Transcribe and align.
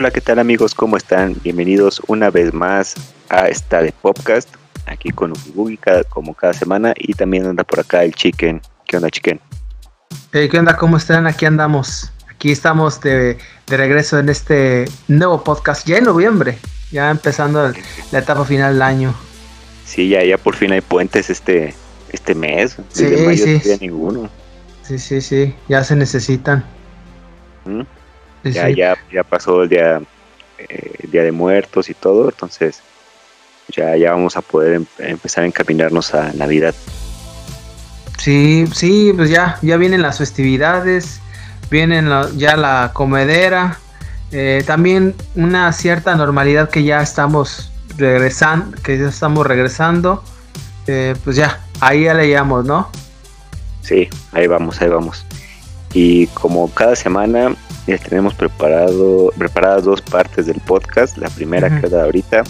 Hola, 0.00 0.12
¿qué 0.12 0.20
tal 0.20 0.38
amigos? 0.38 0.76
¿Cómo 0.76 0.96
están? 0.96 1.34
Bienvenidos 1.42 2.00
una 2.06 2.30
vez 2.30 2.54
más 2.54 2.94
a 3.30 3.48
esta 3.48 3.82
de 3.82 3.90
podcast, 3.90 4.48
aquí 4.86 5.10
con 5.10 5.32
Ugi 5.56 5.76
como 6.08 6.34
cada 6.34 6.52
semana 6.52 6.94
y 6.96 7.14
también 7.14 7.46
anda 7.46 7.64
por 7.64 7.80
acá 7.80 8.04
el 8.04 8.14
Chicken. 8.14 8.62
¿Qué 8.86 8.96
onda, 8.96 9.10
Chicken? 9.10 9.40
¿Qué 10.30 10.56
onda? 10.56 10.76
¿Cómo 10.76 10.98
están? 10.98 11.26
Aquí 11.26 11.46
andamos. 11.46 12.12
Aquí 12.30 12.52
estamos 12.52 13.00
de, 13.00 13.38
regreso 13.66 14.20
en 14.20 14.28
este 14.28 14.84
nuevo 15.08 15.42
podcast 15.42 15.84
ya 15.84 15.96
en 15.96 16.04
noviembre, 16.04 16.58
ya 16.92 17.10
empezando 17.10 17.72
la 18.12 18.18
etapa 18.20 18.44
final 18.44 18.74
del 18.74 18.82
año. 18.82 19.12
Sí, 19.84 20.10
ya, 20.10 20.22
ya 20.22 20.38
por 20.38 20.54
fin 20.54 20.70
hay 20.70 20.80
puentes 20.80 21.28
este, 21.28 21.74
este 22.12 22.36
mes. 22.36 22.76
sí, 22.90 23.04
sí. 23.34 23.78
ninguno. 23.80 24.30
Sí, 24.84 25.00
sí, 25.00 25.20
sí, 25.20 25.56
ya 25.68 25.82
se 25.82 25.96
necesitan. 25.96 26.64
¿Mm? 27.64 27.82
Ya, 28.44 28.68
ya, 28.70 28.96
ya 29.12 29.22
pasó 29.24 29.62
el 29.62 29.68
día, 29.68 30.00
eh, 30.58 31.06
día 31.10 31.22
de 31.22 31.32
muertos 31.32 31.90
y 31.90 31.94
todo, 31.94 32.28
entonces 32.28 32.82
ya, 33.68 33.96
ya 33.96 34.12
vamos 34.12 34.36
a 34.36 34.42
poder 34.42 34.74
em, 34.74 34.86
empezar 34.98 35.44
a 35.44 35.46
encaminarnos 35.46 36.14
a 36.14 36.32
Navidad. 36.32 36.74
Sí, 38.18 38.66
sí, 38.74 39.12
pues 39.14 39.30
ya, 39.30 39.58
ya 39.62 39.76
vienen 39.76 40.02
las 40.02 40.18
festividades, 40.18 41.20
vienen 41.70 42.08
ya 42.36 42.56
la 42.56 42.90
comedera, 42.92 43.78
eh, 44.32 44.62
también 44.66 45.14
una 45.34 45.72
cierta 45.72 46.14
normalidad 46.16 46.68
que 46.68 46.82
ya 46.82 47.00
estamos 47.00 47.70
regresando, 47.96 48.76
que 48.82 48.98
ya 48.98 49.08
estamos 49.08 49.46
regresando, 49.46 50.22
eh, 50.86 51.14
pues 51.24 51.36
ya, 51.36 51.60
ahí 51.80 52.04
ya 52.04 52.14
le 52.14 52.28
llamamos, 52.28 52.64
¿no? 52.64 52.90
Sí, 53.82 54.08
ahí 54.32 54.46
vamos, 54.46 54.80
ahí 54.82 54.88
vamos. 54.88 55.24
Y 55.94 56.26
como 56.28 56.70
cada 56.72 56.94
semana 56.96 57.54
ya 57.88 57.98
tenemos 57.98 58.34
preparado, 58.34 59.32
preparadas 59.36 59.84
dos 59.84 60.02
partes 60.02 60.46
del 60.46 60.60
podcast. 60.60 61.16
La 61.16 61.30
primera 61.30 61.80
que 61.80 61.88
da 61.88 62.04
ahorita, 62.04 62.42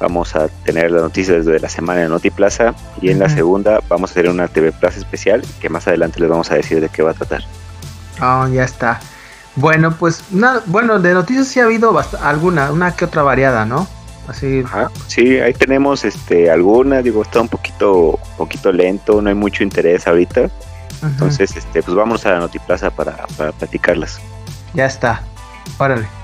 vamos 0.00 0.36
a 0.36 0.48
tener 0.48 0.90
las 0.90 1.02
noticias 1.02 1.46
desde 1.46 1.60
la 1.60 1.68
semana 1.68 2.02
en 2.02 2.10
Notiplaza 2.10 2.74
y 3.00 3.10
en 3.10 3.18
la 3.18 3.28
segunda 3.28 3.80
vamos 3.88 4.10
a 4.10 4.14
tener 4.14 4.30
una 4.30 4.48
TV 4.48 4.72
Plaza 4.72 4.98
especial 4.98 5.42
que 5.60 5.68
más 5.68 5.86
adelante 5.86 6.20
les 6.20 6.28
vamos 6.28 6.50
a 6.50 6.56
decir 6.56 6.80
de 6.80 6.88
qué 6.88 7.02
va 7.02 7.12
a 7.12 7.14
tratar. 7.14 7.42
Oh, 8.20 8.46
ya 8.48 8.64
está. 8.64 9.00
Bueno, 9.56 9.94
pues 9.98 10.24
nada, 10.30 10.62
bueno, 10.66 10.98
de 10.98 11.14
noticias 11.14 11.48
sí 11.48 11.60
ha 11.60 11.64
habido 11.64 11.98
alguna, 12.20 12.70
una 12.70 12.94
que 12.94 13.04
otra 13.04 13.22
variada, 13.22 13.64
¿no? 13.64 13.86
Así. 14.28 14.62
sí, 15.08 15.40
ahí 15.40 15.52
tenemos 15.52 16.04
este 16.04 16.50
alguna, 16.50 17.02
digo, 17.02 17.22
está 17.22 17.40
un 17.40 17.48
poquito 17.48 18.18
poquito 18.36 18.70
lento, 18.70 19.20
no 19.20 19.28
hay 19.28 19.34
mucho 19.34 19.62
interés 19.62 20.06
ahorita. 20.06 20.48
Entonces, 21.02 21.56
este, 21.56 21.82
pues 21.82 21.96
vamos 21.96 22.24
a 22.26 22.32
la 22.32 22.38
Notiplaza 22.38 22.90
para, 22.90 23.26
para 23.36 23.50
platicarlas. 23.50 24.20
Ya 24.74 24.86
está. 24.86 25.22
Órale. 25.78 26.21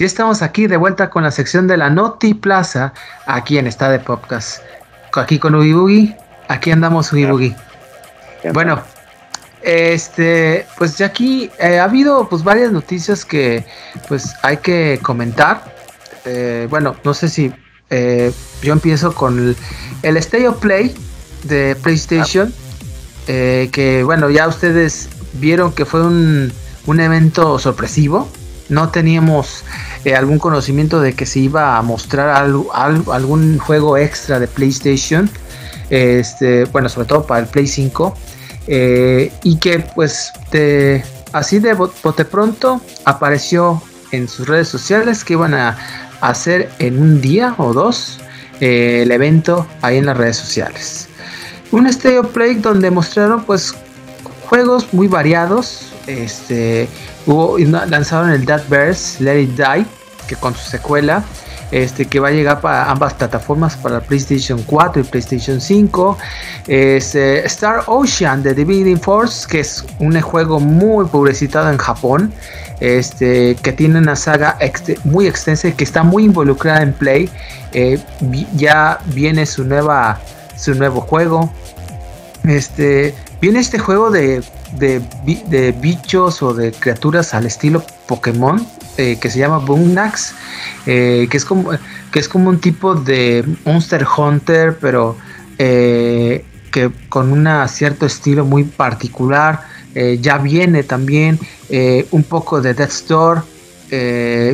Ya 0.00 0.06
estamos 0.06 0.42
aquí 0.42 0.68
de 0.68 0.76
vuelta 0.76 1.10
con 1.10 1.24
la 1.24 1.32
sección 1.32 1.66
de 1.66 1.76
la 1.76 1.90
Noti 1.90 2.32
Plaza, 2.32 2.92
aquí 3.26 3.58
en 3.58 3.66
Está 3.66 3.90
de 3.90 3.98
Podcast. 3.98 4.62
Aquí 5.12 5.40
con 5.40 5.56
Ugi 5.56 6.14
aquí 6.46 6.70
andamos 6.70 7.12
Ugi 7.12 7.56
Bueno, 8.52 8.80
este, 9.60 10.68
pues 10.78 10.98
ya 10.98 11.06
aquí 11.06 11.50
eh, 11.58 11.80
ha 11.80 11.84
habido 11.84 12.28
pues 12.28 12.44
varias 12.44 12.70
noticias 12.70 13.24
que 13.24 13.66
pues 14.06 14.36
hay 14.42 14.58
que 14.58 15.00
comentar. 15.02 15.74
Eh, 16.24 16.68
bueno, 16.70 16.94
no 17.02 17.12
sé 17.12 17.28
si 17.28 17.52
eh, 17.90 18.32
yo 18.62 18.72
empiezo 18.72 19.12
con 19.16 19.56
el, 20.02 20.16
State 20.18 20.46
of 20.46 20.58
Play 20.60 20.94
de 21.42 21.74
PlayStation, 21.74 22.54
que 23.26 24.02
bueno, 24.04 24.30
ya 24.30 24.46
ustedes 24.46 25.08
vieron 25.32 25.72
que 25.72 25.84
fue 25.84 26.06
un, 26.06 26.52
un 26.86 27.00
evento 27.00 27.58
sorpresivo 27.58 28.28
no 28.68 28.90
teníamos 28.90 29.64
eh, 30.04 30.14
algún 30.14 30.38
conocimiento 30.38 31.00
de 31.00 31.14
que 31.14 31.26
se 31.26 31.40
iba 31.40 31.76
a 31.76 31.82
mostrar 31.82 32.30
algún 32.30 33.58
juego 33.58 33.96
extra 33.96 34.38
de 34.38 34.48
PlayStation, 34.48 35.30
este, 35.90 36.64
bueno, 36.66 36.88
sobre 36.88 37.06
todo 37.06 37.26
para 37.26 37.40
el 37.40 37.46
Play 37.46 37.66
5, 37.66 38.14
eh, 38.66 39.32
y 39.42 39.56
que 39.56 39.80
pues 39.80 40.32
así 41.32 41.58
de 41.58 41.74
bote 41.74 42.24
pronto 42.24 42.80
apareció 43.04 43.82
en 44.12 44.28
sus 44.28 44.46
redes 44.48 44.68
sociales 44.68 45.24
que 45.24 45.34
iban 45.34 45.54
a 45.54 45.76
hacer 46.20 46.70
en 46.78 47.00
un 47.00 47.20
día 47.20 47.54
o 47.58 47.72
dos 47.72 48.18
eh, 48.60 49.02
el 49.02 49.12
evento 49.12 49.66
ahí 49.82 49.98
en 49.98 50.06
las 50.06 50.16
redes 50.16 50.36
sociales. 50.36 51.08
Un 51.70 51.90
Stereo 51.92 52.24
Play 52.24 52.54
donde 52.56 52.90
mostraron 52.90 53.44
pues 53.44 53.74
juegos 54.48 54.92
muy 54.92 55.06
variados, 55.06 55.92
este, 56.06 56.88
Hubo, 57.26 57.58
lanzaron 57.58 58.30
el 58.30 58.44
Verse 58.68 59.22
Let 59.22 59.42
It 59.42 59.50
Die, 59.56 59.86
que 60.26 60.36
con 60.36 60.54
su 60.54 60.70
secuela, 60.70 61.22
este, 61.70 62.06
que 62.06 62.18
va 62.20 62.28
a 62.28 62.30
llegar 62.30 62.60
para 62.60 62.90
ambas 62.90 63.14
plataformas, 63.14 63.76
para 63.76 64.00
PlayStation 64.00 64.62
4 64.62 65.02
y 65.02 65.04
PlayStation 65.04 65.60
5. 65.60 66.16
Este, 66.66 67.44
Star 67.46 67.82
Ocean 67.86 68.42
de 68.42 68.54
Dividing 68.54 69.00
Force, 69.00 69.46
que 69.46 69.60
es 69.60 69.84
un 69.98 70.18
juego 70.20 70.60
muy 70.60 71.06
publicitado 71.06 71.70
en 71.70 71.78
Japón, 71.78 72.32
este, 72.80 73.56
que 73.56 73.72
tiene 73.72 73.98
una 73.98 74.16
saga 74.16 74.56
muy 75.04 75.26
extensa 75.26 75.68
y 75.68 75.72
que 75.72 75.84
está 75.84 76.02
muy 76.02 76.24
involucrada 76.24 76.82
en 76.82 76.92
Play. 76.92 77.28
Eh, 77.72 77.98
ya 78.54 79.00
viene 79.06 79.44
su, 79.44 79.64
nueva, 79.64 80.20
su 80.56 80.74
nuevo 80.74 81.00
juego. 81.02 81.52
Este, 82.44 83.14
viene 83.40 83.60
este 83.60 83.78
juego 83.78 84.10
de 84.10 84.42
de, 84.76 85.74
bichos 85.80 86.42
o 86.42 86.54
de 86.54 86.72
criaturas 86.72 87.34
al 87.34 87.46
estilo 87.46 87.82
Pokémon 88.06 88.64
eh, 88.96 89.18
que 89.20 89.30
se 89.30 89.38
llama 89.38 89.58
Boomnax, 89.58 90.34
eh, 90.86 91.28
que, 91.30 91.36
es 91.36 91.44
como, 91.44 91.70
que 92.10 92.18
es 92.18 92.28
como 92.28 92.50
un 92.50 92.58
tipo 92.58 92.94
de 92.94 93.44
Monster 93.64 94.04
Hunter, 94.16 94.76
pero 94.80 95.16
eh, 95.58 96.44
que 96.72 96.90
con 97.08 97.32
un 97.32 97.48
cierto 97.68 98.06
estilo 98.06 98.44
muy 98.44 98.64
particular. 98.64 99.78
ya 100.20 100.38
viene 100.38 100.84
también 100.84 101.38
un 102.10 102.22
poco 102.24 102.60
de 102.60 102.74
Death 102.74 102.90
Store. 102.90 103.40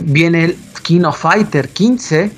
viene 0.05 0.45
el 0.45 0.57
King 0.83 1.05
of 1.05 1.19
Fighter 1.19 1.69
15. 1.69 2.31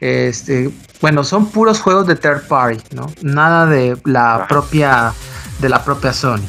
Este, 0.00 0.70
bueno, 1.00 1.24
son 1.24 1.46
puros 1.46 1.80
juegos 1.80 2.06
de 2.06 2.14
third 2.14 2.46
party, 2.46 2.94
¿no? 2.94 3.10
Nada 3.22 3.66
de 3.66 3.96
la 4.04 4.46
propia 4.48 5.12
de 5.62 5.70
la 5.70 5.82
propia 5.82 6.12
Sony. 6.12 6.42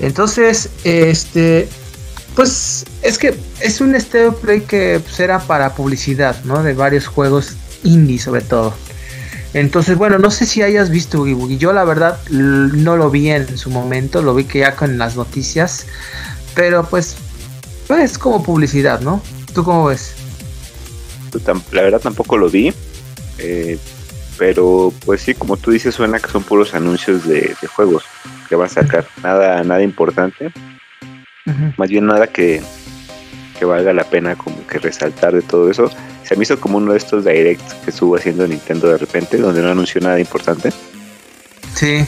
Entonces, 0.00 0.68
este, 0.84 1.68
pues 2.34 2.84
es 3.02 3.18
que 3.18 3.38
es 3.60 3.80
un 3.80 3.98
Stereo 3.98 4.34
Play 4.34 4.62
que 4.62 5.00
pues, 5.00 5.30
para 5.46 5.74
publicidad, 5.74 6.42
¿no? 6.44 6.62
De 6.62 6.74
varios 6.74 7.06
juegos 7.06 7.54
indie 7.84 8.18
sobre 8.18 8.42
todo. 8.42 8.74
Entonces, 9.54 9.96
bueno, 9.96 10.18
no 10.18 10.30
sé 10.30 10.46
si 10.46 10.62
hayas 10.62 10.90
visto 10.90 11.18
Boogie. 11.18 11.58
Yo 11.58 11.72
la 11.72 11.84
verdad 11.84 12.18
no 12.30 12.96
lo 12.96 13.10
vi 13.10 13.30
en 13.30 13.58
su 13.58 13.70
momento, 13.70 14.22
lo 14.22 14.34
vi 14.34 14.44
que 14.44 14.60
ya 14.60 14.76
con 14.76 14.96
las 14.96 15.14
noticias. 15.14 15.86
Pero 16.54 16.84
pues, 16.84 17.16
pues 17.86 18.18
como 18.18 18.42
publicidad, 18.42 19.00
¿no? 19.00 19.22
¿Tú 19.54 19.62
cómo 19.62 19.86
ves? 19.86 20.14
La 21.70 21.82
verdad 21.82 22.00
tampoco 22.00 22.38
lo 22.38 22.48
vi. 22.48 22.72
Eh, 23.38 23.78
pero 24.38 24.92
pues 25.04 25.20
sí, 25.20 25.34
como 25.34 25.58
tú 25.58 25.70
dices, 25.70 25.94
suena 25.94 26.18
que 26.18 26.30
son 26.30 26.42
puros 26.42 26.74
anuncios 26.74 27.28
de 27.28 27.54
juegos 27.76 28.04
que 28.52 28.56
va 28.56 28.66
a 28.66 28.68
sacar. 28.68 29.06
Nada, 29.22 29.64
nada 29.64 29.82
importante. 29.82 30.52
Más 31.78 31.88
bien 31.88 32.04
nada 32.04 32.26
que, 32.26 32.62
que 33.58 33.64
valga 33.64 33.94
la 33.94 34.04
pena 34.04 34.36
como 34.36 34.66
que 34.66 34.78
resaltar 34.78 35.32
de 35.32 35.40
todo 35.40 35.70
eso. 35.70 35.90
Se 36.22 36.36
me 36.36 36.42
hizo 36.42 36.60
como 36.60 36.76
uno 36.76 36.92
de 36.92 36.98
estos 36.98 37.24
directs 37.24 37.72
que 37.82 37.88
estuvo 37.88 38.14
haciendo 38.14 38.46
Nintendo 38.46 38.90
de 38.90 38.98
repente, 38.98 39.38
donde 39.38 39.62
no 39.62 39.70
anunció 39.70 40.02
nada 40.02 40.20
importante. 40.20 40.70
Sí. 41.74 42.04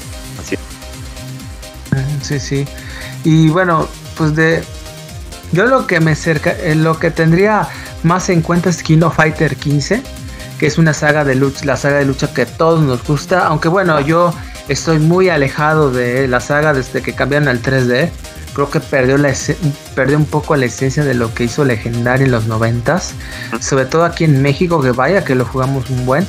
Sí, 2.20 2.38
sí. 2.38 2.66
Y 3.24 3.48
bueno, 3.48 3.88
pues 4.18 4.36
de. 4.36 4.62
Yo 5.52 5.64
lo 5.64 5.86
que 5.86 6.00
me 6.00 6.14
cerca, 6.14 6.50
eh, 6.50 6.74
lo 6.74 6.98
que 6.98 7.10
tendría 7.10 7.68
más 8.02 8.28
en 8.28 8.42
cuenta 8.42 8.68
es 8.68 8.82
Kino 8.82 9.10
Fighter 9.10 9.56
15, 9.56 10.02
que 10.58 10.66
es 10.66 10.76
una 10.76 10.92
saga 10.92 11.24
de 11.24 11.36
lucha, 11.36 11.64
la 11.64 11.78
saga 11.78 12.00
de 12.00 12.04
lucha 12.04 12.34
que 12.34 12.42
a 12.42 12.46
todos 12.46 12.82
nos 12.82 13.02
gusta, 13.06 13.46
aunque 13.46 13.68
bueno, 13.68 13.98
yo 14.02 14.34
Estoy 14.68 14.98
muy 14.98 15.28
alejado 15.28 15.90
de 15.90 16.26
la 16.26 16.40
saga 16.40 16.72
desde 16.72 17.02
que 17.02 17.12
cambiaron 17.12 17.48
al 17.48 17.60
3D. 17.60 18.10
Creo 18.54 18.70
que 18.70 18.80
perdió, 18.80 19.18
la 19.18 19.32
perdió 19.94 20.16
un 20.16 20.24
poco 20.24 20.56
la 20.56 20.64
esencia 20.64 21.04
de 21.04 21.14
lo 21.14 21.34
que 21.34 21.44
hizo 21.44 21.64
Legendary 21.64 22.24
en 22.24 22.30
los 22.30 22.46
90 22.46 22.98
Sobre 23.60 23.84
todo 23.84 24.04
aquí 24.04 24.24
en 24.24 24.40
México, 24.40 24.80
que 24.80 24.92
vaya 24.92 25.24
que 25.24 25.34
lo 25.34 25.44
jugamos 25.44 25.90
un 25.90 26.06
buen. 26.06 26.26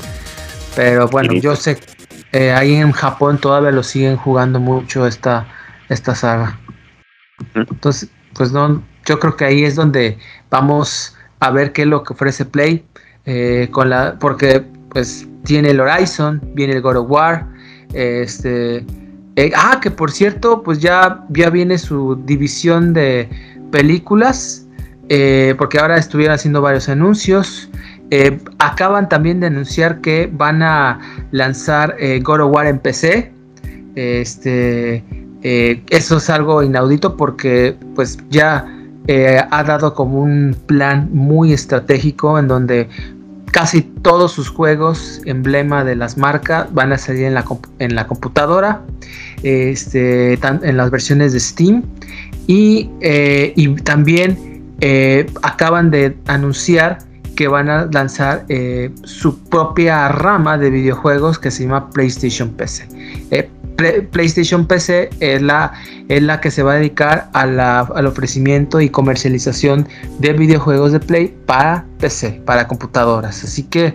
Pero 0.76 1.08
bueno, 1.08 1.34
yo 1.34 1.56
sé, 1.56 1.78
eh, 2.34 2.52
ahí 2.52 2.76
en 2.76 2.92
Japón 2.92 3.38
todavía 3.38 3.72
lo 3.72 3.84
siguen 3.84 4.18
jugando 4.18 4.60
mucho 4.60 5.08
esta, 5.08 5.48
esta 5.88 6.14
saga. 6.14 6.60
Entonces, 7.54 8.10
pues 8.34 8.52
no, 8.52 8.84
yo 9.06 9.20
creo 9.20 9.38
que 9.38 9.46
ahí 9.46 9.64
es 9.64 9.76
donde 9.76 10.18
vamos 10.50 11.16
a 11.40 11.52
ver 11.52 11.72
qué 11.72 11.84
es 11.84 11.88
lo 11.88 12.04
que 12.04 12.12
ofrece 12.12 12.44
Play. 12.44 12.86
Eh, 13.26 13.70
con 13.72 13.90
la, 13.90 14.20
porque 14.20 14.66
pues 14.90 15.26
tiene 15.46 15.70
el 15.70 15.80
Horizon, 15.80 16.42
viene 16.54 16.74
el 16.74 16.82
God 16.82 16.98
of 16.98 17.10
War, 17.10 17.48
este, 17.96 18.86
eh, 19.36 19.52
ah, 19.56 19.80
que 19.82 19.90
por 19.92 20.12
cierto, 20.12 20.64
pues 20.64 20.80
ya, 20.80 21.26
ya 21.30 21.50
viene 21.50 21.78
su 21.78 22.16
división 22.26 22.94
de 22.94 23.30
películas, 23.72 24.68
eh, 25.10 25.56
porque 25.58 25.80
ahora 25.80 25.98
estuvieron 25.98 26.36
haciendo 26.36 26.62
varios 26.62 26.90
anuncios. 26.90 27.70
acaban 28.60 29.10
también 29.10 29.40
de 29.40 29.48
anunciar 29.48 30.00
que 30.00 30.30
van 30.32 30.62
a 30.62 31.00
lanzar 31.32 31.98
God 32.22 32.42
of 32.42 32.54
War 32.54 32.68
en 32.68 32.80
PC. 32.80 33.32
Este, 33.96 35.04
eso 35.90 36.18
es 36.18 36.30
algo 36.30 36.62
inaudito 36.64 37.18
porque 37.18 37.76
pues 37.96 38.18
ya 38.30 38.66
ha 39.52 39.64
dado 39.64 39.94
como 39.96 40.22
un 40.22 40.56
plan 40.68 41.10
muy 41.12 41.52
estratégico 41.52 42.38
en 42.38 42.48
donde 42.48 42.88
Casi 43.56 43.84
todos 43.84 44.34
sus 44.34 44.50
juegos, 44.50 45.22
emblema 45.24 45.86
de 45.86 45.96
las 45.96 46.18
marcas, 46.18 46.68
van 46.74 46.92
a 46.92 46.98
salir 46.98 47.24
en 47.24 47.36
la, 47.36 47.46
en 47.80 47.96
la 47.96 48.06
computadora, 48.06 48.82
este, 49.44 50.34
en 50.34 50.76
las 50.76 50.92
versiones 50.92 51.32
de 51.32 51.40
Steam. 51.40 51.84
Y, 52.48 52.90
eh, 53.00 53.56
también 53.86 54.62
eh, 54.82 55.26
acaban 55.42 55.90
de 55.90 56.18
anunciar 56.28 56.98
que 57.38 57.48
van 57.48 57.70
a 57.70 57.86
lanzar 57.94 58.44
eh, 58.50 58.92
su 59.06 59.40
propia 59.46 60.10
rama 60.10 60.58
de 60.58 60.70
videojuegos 60.70 61.40
que 61.40 61.50
se 61.50 61.64
llama 61.64 61.90
PlayStation 61.92 62.50
PC. 62.50 62.90
PlayStation 63.76 64.66
PC 64.66 65.10
es 65.20 65.42
la, 65.42 65.74
es 66.08 66.22
la 66.22 66.40
que 66.40 66.52
se 66.52 66.64
va 66.64 66.74
a 66.74 66.76
dedicar 66.76 67.30
al 67.34 68.06
ofrecimiento 68.06 68.80
y 68.80 68.90
comercialización 68.90 69.88
de 70.20 70.34
videojuegos 70.34 70.92
de 70.92 71.00
Play 71.00 71.36
para 71.46 71.86
PC, 72.00 72.42
para 72.46 72.68
computadoras. 72.68 73.44
Así 73.44 73.64
que, 73.64 73.94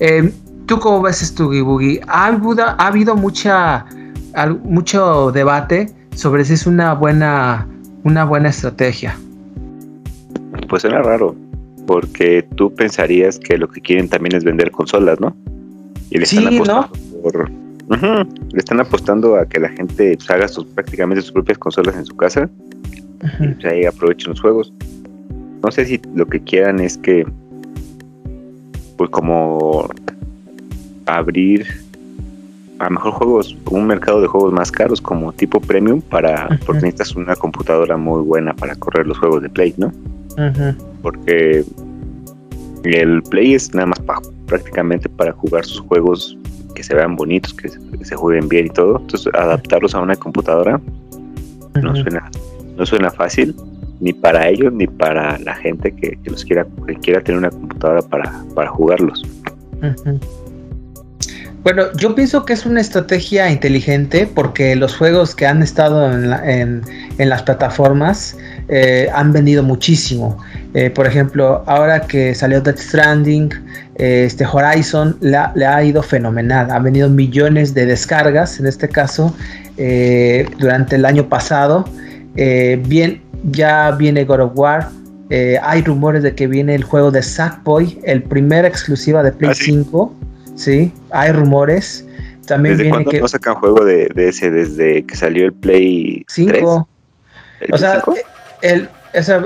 eh, 0.00 0.32
¿tú 0.66 0.78
cómo 0.78 1.02
ves 1.02 1.22
esto, 1.22 1.48
Boogie? 1.48 2.00
¿Ha, 2.06 2.26
ha 2.26 2.86
habido 2.86 3.16
mucha, 3.16 3.86
mucho 4.62 5.32
debate 5.32 5.92
sobre 6.14 6.44
si 6.44 6.54
es 6.54 6.66
una 6.66 6.94
buena, 6.94 7.66
una 8.04 8.24
buena 8.24 8.50
estrategia. 8.50 9.16
Pues 10.68 10.82
suena 10.82 11.02
raro, 11.02 11.34
porque 11.86 12.46
tú 12.56 12.72
pensarías 12.74 13.38
que 13.38 13.58
lo 13.58 13.68
que 13.68 13.80
quieren 13.80 14.08
también 14.08 14.36
es 14.36 14.44
vender 14.44 14.70
consolas, 14.70 15.20
¿no? 15.20 15.34
Y 16.10 16.18
le 16.18 16.24
están 16.24 16.46
apostando 16.46 16.90
por 17.22 17.50
le 18.00 18.58
están 18.58 18.80
apostando 18.80 19.36
a 19.36 19.46
que 19.46 19.60
la 19.60 19.68
gente 19.68 20.16
pues, 20.16 20.30
haga 20.30 20.48
sus, 20.48 20.64
prácticamente 20.66 21.22
sus 21.22 21.32
propias 21.32 21.58
consolas 21.58 21.96
en 21.96 22.04
su 22.04 22.16
casa 22.16 22.48
y 23.40 23.48
pues, 23.48 23.64
ahí 23.64 23.84
aprovechen 23.84 24.30
los 24.30 24.40
juegos. 24.40 24.72
No 25.62 25.70
sé 25.70 25.84
si 25.84 26.00
lo 26.14 26.26
que 26.26 26.40
quieran 26.40 26.80
es 26.80 26.98
que, 26.98 27.24
pues 28.96 29.10
como 29.10 29.88
abrir 31.06 31.66
a 32.78 32.90
mejor 32.90 33.12
juegos, 33.12 33.56
un 33.70 33.86
mercado 33.86 34.20
de 34.20 34.26
juegos 34.26 34.52
más 34.52 34.72
caros 34.72 35.00
como 35.00 35.32
tipo 35.32 35.60
premium 35.60 36.00
para, 36.00 36.48
porque 36.66 36.82
necesitas 36.82 37.14
una 37.14 37.36
computadora 37.36 37.96
muy 37.96 38.22
buena 38.22 38.54
para 38.54 38.74
correr 38.74 39.06
los 39.06 39.18
juegos 39.18 39.42
de 39.42 39.48
Play, 39.48 39.74
¿no? 39.76 39.92
Porque 41.00 41.64
el 42.82 43.22
Play 43.22 43.54
es 43.54 43.72
nada 43.72 43.86
más 43.86 44.00
para, 44.00 44.20
prácticamente 44.46 45.08
para 45.08 45.32
jugar 45.32 45.64
sus 45.64 45.80
juegos 45.80 46.36
que 46.74 46.82
se 46.82 46.94
vean 46.94 47.16
bonitos, 47.16 47.54
que 47.54 47.68
se, 47.68 48.16
jueguen 48.16 48.48
bien 48.48 48.66
y 48.66 48.70
todo. 48.70 48.98
Entonces, 48.98 49.32
adaptarlos 49.34 49.94
a 49.94 50.00
una 50.00 50.16
computadora 50.16 50.80
no 51.74 51.96
suena 51.96 52.30
no 52.76 52.86
suena 52.86 53.10
fácil 53.10 53.54
ni 54.00 54.12
para 54.12 54.48
ellos 54.48 54.72
ni 54.72 54.86
para 54.86 55.38
la 55.38 55.54
gente 55.54 55.92
que, 55.92 56.18
los 56.24 56.44
quiera 56.44 56.66
que 56.86 56.94
quiera 56.96 57.20
tener 57.20 57.38
una 57.38 57.50
computadora 57.50 58.02
para, 58.02 58.44
para 58.54 58.68
jugarlos. 58.68 59.22
Bueno, 61.62 61.84
yo 61.96 62.14
pienso 62.16 62.44
que 62.44 62.54
es 62.54 62.66
una 62.66 62.80
estrategia 62.80 63.48
inteligente 63.50 64.28
porque 64.32 64.74
los 64.74 64.96
juegos 64.96 65.36
que 65.36 65.46
han 65.46 65.62
estado 65.62 66.12
en, 66.12 66.82
en, 67.18 67.28
las 67.28 67.44
plataformas 67.44 68.36
eh, 68.68 69.08
han 69.12 69.32
vendido 69.32 69.62
muchísimo. 69.62 70.38
Eh, 70.74 70.90
por 70.90 71.06
ejemplo, 71.06 71.62
ahora 71.66 72.02
que 72.02 72.34
salió 72.34 72.60
Death 72.60 72.78
Stranding, 72.78 73.50
eh, 73.96 74.24
este 74.26 74.46
Horizon 74.46 75.16
le 75.20 75.36
ha, 75.36 75.84
ido 75.84 76.02
fenomenal. 76.02 76.70
Ha 76.70 76.78
venido 76.78 77.08
millones 77.08 77.74
de 77.74 77.86
descargas, 77.86 78.58
en 78.60 78.66
este 78.66 78.88
caso, 78.88 79.34
durante 80.58 80.96
el 80.96 81.04
año 81.04 81.28
pasado. 81.28 81.84
bien, 82.34 83.22
ya 83.50 83.90
viene 83.92 84.24
God 84.24 84.40
of 84.40 84.52
War. 84.54 84.88
hay 85.62 85.82
rumores 85.82 86.22
de 86.22 86.34
que 86.34 86.46
viene 86.46 86.74
el 86.74 86.84
juego 86.84 87.10
de 87.10 87.22
Sackboy, 87.22 87.98
el 88.04 88.22
primer 88.22 88.64
exclusiva 88.64 89.22
de 89.22 89.32
Play 89.32 89.54
5 89.54 90.14
Sí, 90.54 90.92
hay 91.10 91.32
rumores. 91.32 92.06
También 92.46 92.76
¿Desde 92.76 92.90
cuándo 92.90 93.10
que... 93.10 93.20
no 93.20 93.28
sacan 93.28 93.54
juego 93.54 93.84
de, 93.84 94.08
ese? 94.16 94.50
Desde 94.50 95.04
que 95.04 95.16
salió 95.16 95.46
el 95.46 95.52
Play 95.52 96.24
5. 96.28 96.88
o 97.72 97.78
sea, 97.78 98.02
el, 98.62 98.88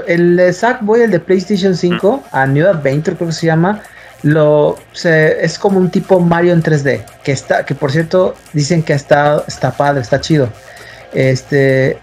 el 0.06 0.36
de 0.36 0.52
Sackboy, 0.52 1.02
el 1.02 1.10
de 1.10 1.20
PlayStation 1.20 1.76
5, 1.76 2.24
a 2.32 2.46
New 2.46 2.66
Adventure 2.66 3.16
creo 3.16 3.28
que 3.28 3.34
se 3.34 3.46
llama, 3.46 3.82
lo 4.22 4.78
se, 4.92 5.44
es 5.44 5.58
como 5.58 5.78
un 5.78 5.90
tipo 5.90 6.20
Mario 6.20 6.52
en 6.52 6.62
3D, 6.62 7.04
que 7.24 7.32
está, 7.32 7.64
que 7.66 7.74
por 7.74 7.90
cierto 7.90 8.34
dicen 8.52 8.82
que 8.82 8.92
está, 8.92 9.42
está 9.46 9.76
padre, 9.76 10.02
está 10.02 10.20
chido. 10.20 10.48
Este, 11.12 11.98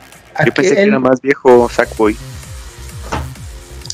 Yo 0.45 0.53
pensé 0.53 0.75
que 0.75 0.81
era 0.81 0.99
más 0.99 1.21
viejo 1.21 1.69
Sackboy. 1.69 2.17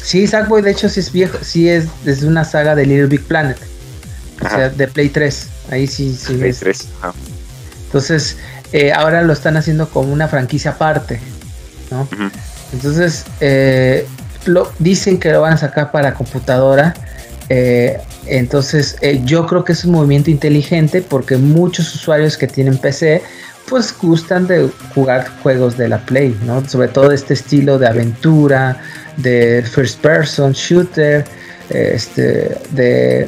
Sí, 0.02 0.26
Sackboy 0.26 0.62
de 0.62 0.72
hecho 0.72 0.90
sí 0.90 1.02
es 1.02 1.12
viejo, 1.12 1.38
sí 1.42 1.70
es 1.70 1.86
desde 2.04 2.28
una 2.28 2.44
saga 2.46 2.76
de 2.76 2.86
Little 2.86 3.08
Big 3.08 3.24
Planet. 3.24 3.58
O 4.44 4.50
sea, 4.50 4.70
de 4.70 4.88
Play 4.88 5.10
3. 5.10 5.48
Ahí 5.72 5.86
sí, 5.86 6.16
sí. 6.16 6.36
Play 6.36 6.54
3. 6.54 6.88
Entonces, 7.86 8.38
eh, 8.72 8.94
ahora 8.94 9.22
lo 9.22 9.34
están 9.34 9.58
haciendo 9.58 9.90
como 9.90 10.14
una 10.14 10.28
franquicia 10.28 10.72
aparte, 10.72 11.20
¿no? 11.92 12.08
Entonces, 12.74 13.26
eh, 13.40 14.06
lo, 14.46 14.72
dicen 14.80 15.20
que 15.20 15.32
lo 15.32 15.42
van 15.42 15.54
a 15.54 15.58
sacar 15.58 15.92
para 15.92 16.14
computadora. 16.14 16.94
Eh, 17.50 17.98
entonces, 18.28 18.98
yo 19.24 19.48
creo 19.48 19.64
que 19.64 19.72
es 19.72 19.84
un 19.86 19.94
movimiento 19.94 20.30
inteligente 20.30 21.02
porque 21.02 21.38
muchos 21.38 21.94
usuarios 21.96 22.38
que 22.38 22.48
tienen 22.48 22.78
PC, 22.78 23.24
pues 23.68 23.96
gustan 24.00 24.48
de 24.48 24.70
jugar 24.94 25.28
juegos 25.42 25.78
de 25.78 25.90
la 25.90 26.00
Play, 26.00 26.38
¿no? 26.46 26.68
Sobre 26.68 26.88
todo 26.90 27.12
este 27.12 27.34
estilo 27.34 27.80
de 27.80 27.88
aventura, 27.88 28.78
de 29.18 29.64
first 29.64 30.00
person 30.02 30.54
shooter, 30.54 31.26
este, 31.70 32.58
de 32.72 33.28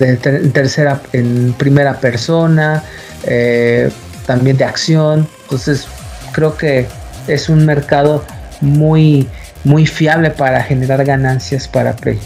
en 0.00 0.52
tercera, 0.52 1.00
en 1.12 1.52
primera 1.54 1.98
persona, 2.00 2.82
eh, 3.24 3.90
también 4.26 4.56
de 4.56 4.64
acción. 4.64 5.28
Entonces 5.44 5.86
creo 6.32 6.56
que 6.56 6.86
es 7.28 7.48
un 7.48 7.64
mercado 7.64 8.24
muy, 8.60 9.28
muy 9.64 9.86
fiable 9.86 10.30
para 10.30 10.62
generar 10.62 11.04
ganancias 11.04 11.68
para 11.68 11.94
Play. 11.94 12.18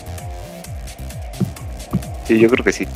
Sí, 2.27 2.39
yo 2.39 2.49
creo 2.49 2.65
que 2.65 2.73
sí. 2.73 2.87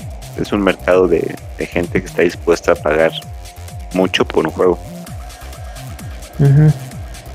Es 0.40 0.52
un 0.52 0.62
mercado 0.62 1.08
de, 1.08 1.36
gente 1.58 2.00
que 2.00 2.06
está 2.06 2.22
dispuesta 2.22 2.72
a 2.72 2.74
pagar 2.74 3.12
mucho 3.94 4.24
por 4.24 4.46
un 4.46 4.52
juego. 4.52 4.78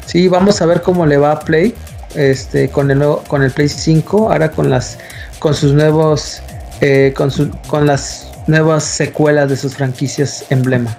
Sí, 0.06 0.28
vamos 0.28 0.62
a 0.62 0.66
ver 0.66 0.82
cómo 0.82 1.06
le 1.06 1.18
va 1.18 1.32
a 1.32 1.40
Play 1.40 1.74
este 2.16 2.70
con 2.70 2.92
el 2.92 3.00
nuevo, 3.00 3.24
con 3.28 3.44
el 3.44 3.52
Play 3.52 3.70
5, 3.70 4.32
ahora 4.32 4.52
con 4.52 4.70
las 4.70 4.98
con 5.40 5.54
sus 5.54 5.74
nuevos 5.74 6.42
eh, 6.82 7.14
con, 7.16 7.32
con 7.68 7.88
las 7.88 8.28
nuevas 8.48 8.84
secuelas 8.84 9.50
de 9.50 9.56
sus 9.56 9.76
franquicias 9.76 10.46
emblema. 10.50 10.96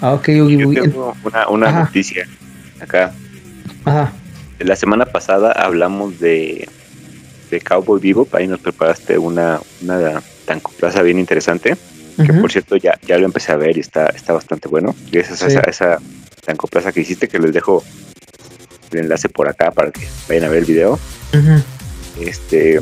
Ah, 0.00 0.12
ok, 0.14 0.28
Yo 0.28 0.72
tengo 0.72 1.16
una, 1.24 1.48
una 1.48 1.72
noticia 1.72 2.28
acá. 2.80 3.12
Ajá. 3.84 4.12
La 4.58 4.76
semana 4.76 5.06
pasada 5.06 5.52
hablamos 5.52 6.18
de, 6.18 6.68
de 7.50 7.60
Cowboy 7.60 8.00
Vivo, 8.00 8.28
ahí 8.32 8.46
nos 8.46 8.60
preparaste 8.60 9.18
una, 9.18 9.60
una 9.82 10.22
tancoplaza 10.44 11.02
bien 11.02 11.18
interesante, 11.18 11.76
que 12.16 12.32
por 12.32 12.50
cierto 12.50 12.76
ya, 12.76 12.98
ya 13.06 13.16
lo 13.18 13.26
empecé 13.26 13.52
a 13.52 13.56
ver 13.56 13.76
y 13.76 13.80
está, 13.80 14.06
está 14.06 14.32
bastante 14.32 14.68
bueno. 14.68 14.94
Gracias 15.12 15.42
a 15.42 15.46
esa, 15.46 15.60
esa 15.60 15.98
tancoplaza 16.44 16.90
que 16.90 17.02
hiciste, 17.02 17.28
que 17.28 17.38
les 17.38 17.52
dejo 17.52 17.84
el 18.90 18.98
enlace 18.98 19.28
por 19.28 19.48
acá 19.48 19.70
para 19.70 19.92
que 19.92 20.00
vayan 20.28 20.44
a 20.44 20.48
ver 20.48 20.60
el 20.60 20.64
video. 20.64 20.98
Este, 22.20 22.80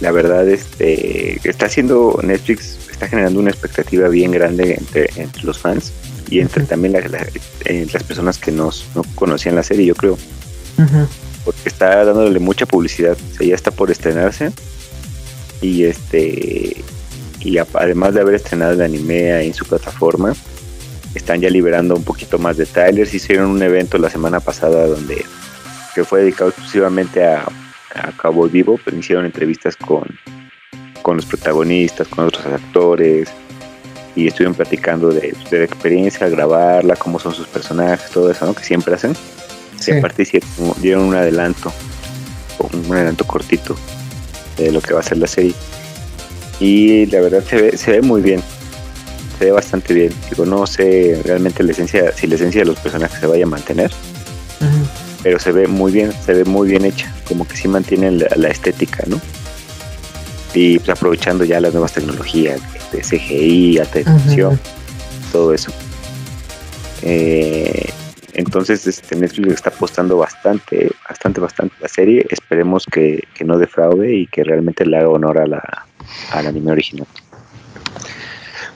la 0.00 0.10
verdad, 0.10 0.48
este, 0.48 1.38
está 1.48 1.66
haciendo 1.66 2.18
Netflix, 2.24 2.78
está 2.90 3.06
generando 3.06 3.38
una 3.38 3.50
expectativa 3.50 4.08
bien 4.08 4.32
grande 4.32 4.74
entre, 4.74 5.08
entre 5.14 5.42
los 5.44 5.58
fans 5.60 5.92
y 6.28 6.40
entre 6.40 6.64
también 6.64 6.94
las 6.94 8.02
personas 8.02 8.38
que 8.38 8.52
no 8.52 8.70
conocían 9.14 9.54
la 9.54 9.62
serie, 9.62 9.86
yo 9.86 9.94
creo. 9.94 10.18
Porque 11.44 11.60
está 11.68 12.04
dándole 12.04 12.38
mucha 12.40 12.66
publicidad, 12.66 13.16
o 13.40 13.44
ya 13.44 13.54
está 13.54 13.70
por 13.70 13.90
estrenarse. 13.90 14.50
Y 15.60 15.84
este 15.84 16.82
y 17.40 17.58
además 17.58 18.14
de 18.14 18.20
haber 18.22 18.34
estrenado 18.34 18.72
el 18.72 18.80
anime 18.80 19.44
en 19.44 19.52
su 19.52 19.66
plataforma, 19.66 20.34
están 21.14 21.40
ya 21.40 21.50
liberando 21.50 21.94
un 21.94 22.02
poquito 22.02 22.38
más 22.38 22.56
de 22.56 22.66
trailers. 22.66 23.12
Hicieron 23.12 23.50
un 23.50 23.62
evento 23.62 23.98
la 23.98 24.10
semana 24.10 24.40
pasada 24.40 24.86
donde 24.86 25.24
que 25.94 26.04
fue 26.04 26.22
dedicado 26.22 26.50
exclusivamente 26.50 27.24
a, 27.24 27.46
a 27.94 28.12
Cabo 28.16 28.48
Vivo, 28.48 28.80
pues 28.82 28.96
hicieron 28.96 29.26
entrevistas 29.26 29.76
con, 29.76 30.04
con 31.02 31.16
los 31.16 31.26
protagonistas, 31.26 32.08
con 32.08 32.24
otros 32.24 32.46
actores, 32.46 33.30
y 34.16 34.28
estuvieron 34.28 34.54
platicando 34.54 35.08
de, 35.08 35.34
de 35.50 35.58
la 35.58 35.64
experiencia, 35.64 36.28
grabarla, 36.28 36.96
cómo 36.96 37.18
son 37.18 37.34
sus 37.34 37.46
personajes, 37.48 38.10
todo 38.10 38.30
eso, 38.30 38.46
¿no? 38.46 38.54
Que 38.54 38.64
siempre 38.64 38.94
hacen. 38.94 39.14
Sí. 39.80 39.92
Y 39.92 39.98
aparte 39.98 40.26
dieron 40.80 41.04
un 41.04 41.14
adelanto, 41.14 41.72
un 42.58 42.94
adelanto 42.94 43.26
cortito 43.26 43.76
de 44.56 44.70
lo 44.72 44.80
que 44.80 44.94
va 44.94 45.00
a 45.00 45.02
ser 45.02 45.18
la 45.18 45.26
serie. 45.26 45.54
Y 46.60 47.06
la 47.06 47.20
verdad 47.20 47.42
se 47.48 47.56
ve, 47.56 47.76
se 47.76 47.90
ve 47.90 48.00
muy 48.00 48.22
bien, 48.22 48.40
se 49.38 49.46
ve 49.46 49.50
bastante 49.50 49.92
bien. 49.92 50.12
Digo, 50.30 50.46
no 50.46 50.66
sé 50.66 51.20
realmente 51.24 51.62
la 51.62 51.72
esencia, 51.72 52.12
si 52.16 52.26
la 52.26 52.36
esencia 52.36 52.60
de 52.60 52.66
los 52.66 52.78
personajes 52.78 53.18
se 53.18 53.26
vaya 53.26 53.44
a 53.44 53.48
mantener, 53.48 53.90
uh 54.60 54.64
-huh. 54.64 54.86
pero 55.22 55.38
se 55.40 55.50
ve 55.50 55.66
muy 55.66 55.90
bien, 55.90 56.12
se 56.24 56.32
ve 56.34 56.44
muy 56.44 56.68
bien 56.68 56.84
hecha, 56.84 57.12
como 57.26 57.46
que 57.46 57.56
sí 57.56 57.66
mantienen 57.66 58.20
la, 58.20 58.28
la 58.36 58.48
estética, 58.48 59.02
¿no? 59.08 59.20
Y 60.54 60.78
pues, 60.78 60.90
aprovechando 60.90 61.44
ya 61.44 61.60
las 61.60 61.72
nuevas 61.72 61.92
tecnologías 61.92 62.60
de 62.92 63.00
CGI, 63.00 63.78
alta 63.78 63.98
definición, 63.98 64.58
todo 65.32 65.52
eso. 65.52 65.72
Eh, 67.02 67.90
entonces 68.34 68.86
este, 68.86 69.16
Netflix 69.16 69.54
está 69.54 69.70
apostando 69.70 70.16
bastante, 70.16 70.90
bastante, 71.08 71.40
bastante 71.40 71.74
la 71.80 71.88
serie. 71.88 72.26
Esperemos 72.30 72.86
que, 72.86 73.22
que 73.34 73.44
no 73.44 73.58
defraude 73.58 74.12
y 74.14 74.26
que 74.26 74.44
realmente 74.44 74.84
le 74.84 74.96
haga 74.96 75.08
honor 75.08 75.38
a 75.38 75.46
la, 75.46 75.86
al 76.32 76.46
anime 76.46 76.72
original. 76.72 77.06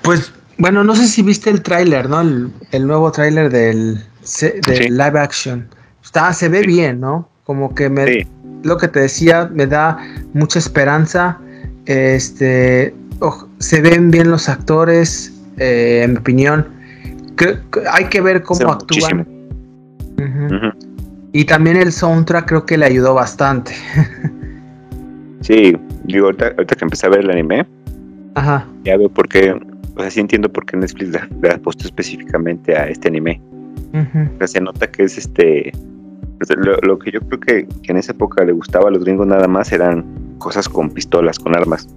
Pues 0.03 0.33
bueno, 0.59 0.85
no 0.85 0.95
sé 0.95 1.07
si 1.09 1.23
viste 1.23 1.51
el 1.51 1.63
tráiler, 1.63 2.09
¿no? 2.09 2.21
El, 2.21 2.53
el, 2.73 2.87
nuevo 2.87 3.11
tráiler 3.13 3.51
del, 3.51 3.97
del 3.97 4.63
sí. 4.63 4.89
live 4.91 5.19
action. 5.19 5.69
Está, 6.03 6.33
se 6.33 6.49
ve 6.49 6.61
sí. 6.61 6.67
bien, 6.67 7.01
¿no? 7.01 7.29
Como 7.45 7.75
que 7.75 7.89
me, 7.89 8.07
sí. 8.07 8.27
lo 8.63 8.77
que 8.77 8.89
te 8.89 9.01
decía, 9.01 9.49
me 9.53 9.67
da 9.67 9.99
mucha 10.35 10.59
esperanza. 10.59 11.39
Este, 11.89 12.95
oh, 13.21 13.49
se 13.59 13.81
ven 13.81 14.11
bien 14.11 14.31
los 14.31 14.49
actores, 14.49 15.33
eh, 15.57 16.03
en 16.05 16.13
mi 16.13 16.19
opinión. 16.19 16.67
Que, 17.37 17.59
que 17.73 17.81
hay 17.91 18.05
que 18.05 18.21
ver 18.21 18.43
cómo 18.43 18.71
actúan. 18.71 19.21
Uh 20.19 20.23
-huh. 20.23 20.47
Uh 20.47 20.65
-huh. 20.65 20.75
Y 21.33 21.45
también 21.45 21.77
el 21.79 21.91
soundtrack 21.91 22.47
creo 22.47 22.67
que 22.67 22.77
le 22.77 22.85
ayudó 22.85 23.15
bastante. 23.15 23.73
sí, 25.41 25.77
digo, 26.05 26.27
ahorita, 26.27 26.49
ahorita, 26.49 26.77
que 26.77 26.85
empecé 26.85 27.07
a 27.07 27.11
ver 27.11 27.21
el 27.21 27.31
anime, 27.31 27.67
Ajá. 28.35 28.67
ya 28.85 28.97
veo 28.99 29.09
por 29.09 29.27
qué, 29.29 29.53
o 29.97 30.01
sea, 30.01 30.11
sí 30.11 30.21
entiendo 30.21 30.53
por 30.53 30.67
qué 30.67 30.77
Netflix 30.77 31.11
le, 31.11 31.21
le 31.41 31.55
ha 31.55 31.59
puesto 31.59 31.85
específicamente 31.85 32.77
a 32.77 32.87
este 32.89 33.09
anime. 33.09 33.41
Uh 33.95 33.99
-huh. 33.99 34.35
o 34.35 34.39
sea, 34.39 34.47
se 34.47 34.61
nota 34.61 34.87
que 34.91 35.05
es 35.05 35.17
este. 35.17 35.73
Lo, 36.57 36.77
lo 36.83 36.99
que 36.99 37.11
yo 37.11 37.21
creo 37.21 37.41
que, 37.41 37.67
que, 37.83 37.93
en 37.93 37.99
esa 37.99 38.13
época 38.13 38.45
le 38.45 38.53
gustaba 38.53 38.89
a 38.89 38.91
los 38.93 39.05
gringos 39.05 39.27
nada 39.27 39.49
más 39.49 39.73
eran 39.73 40.05
cosas 40.39 40.69
con 40.69 40.91
pistolas, 40.91 41.39
con 41.39 41.57
armas. 41.57 41.89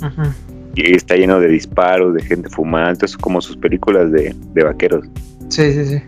Uh 0.00 0.04
-huh. 0.04 0.32
Y 0.74 0.96
está 0.96 1.16
lleno 1.16 1.40
de 1.40 1.48
disparos, 1.48 2.14
de 2.14 2.22
gente 2.22 2.48
fumando, 2.48 3.04
es 3.04 3.16
como 3.16 3.40
sus 3.40 3.56
películas 3.56 4.10
de, 4.12 4.34
de 4.54 4.64
vaqueros. 4.64 5.06
Sí, 5.48 5.72
sí, 5.72 5.84
sí. 5.84 6.02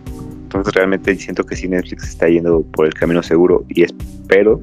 Entonces 0.45 0.75
realmente 0.75 1.15
siento 1.17 1.45
que 1.45 1.57
sí 1.57 1.69
Netflix 1.69 2.09
está 2.09 2.29
yendo 2.29 2.63
por 2.73 2.87
el 2.87 2.95
camino 2.95 3.23
seguro 3.23 3.65
y 3.69 3.83
espero 3.83 4.61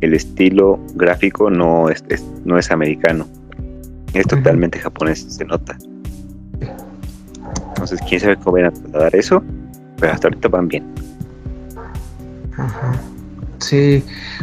el 0.00 0.14
estilo 0.14 0.78
gráfico 0.94 1.50
no 1.50 1.88
es, 1.90 2.02
es 2.08 2.24
no 2.44 2.58
es 2.58 2.70
americano. 2.70 3.26
Es 4.14 4.26
totalmente 4.26 4.78
uh 4.78 4.80
-huh. 4.80 4.84
japonés, 4.84 5.20
se 5.28 5.44
nota. 5.44 5.76
Entonces, 7.68 8.00
quién 8.08 8.20
sabe 8.20 8.36
cómo 8.36 8.56
van 8.56 8.66
a 8.66 8.70
trasladar 8.70 9.16
eso, 9.16 9.42
pero 9.98 10.12
hasta 10.12 10.28
ahorita 10.28 10.48
van 10.48 10.68
bien. 10.68 10.84
-huh. 12.62 13.10
Sí, 13.60 14.02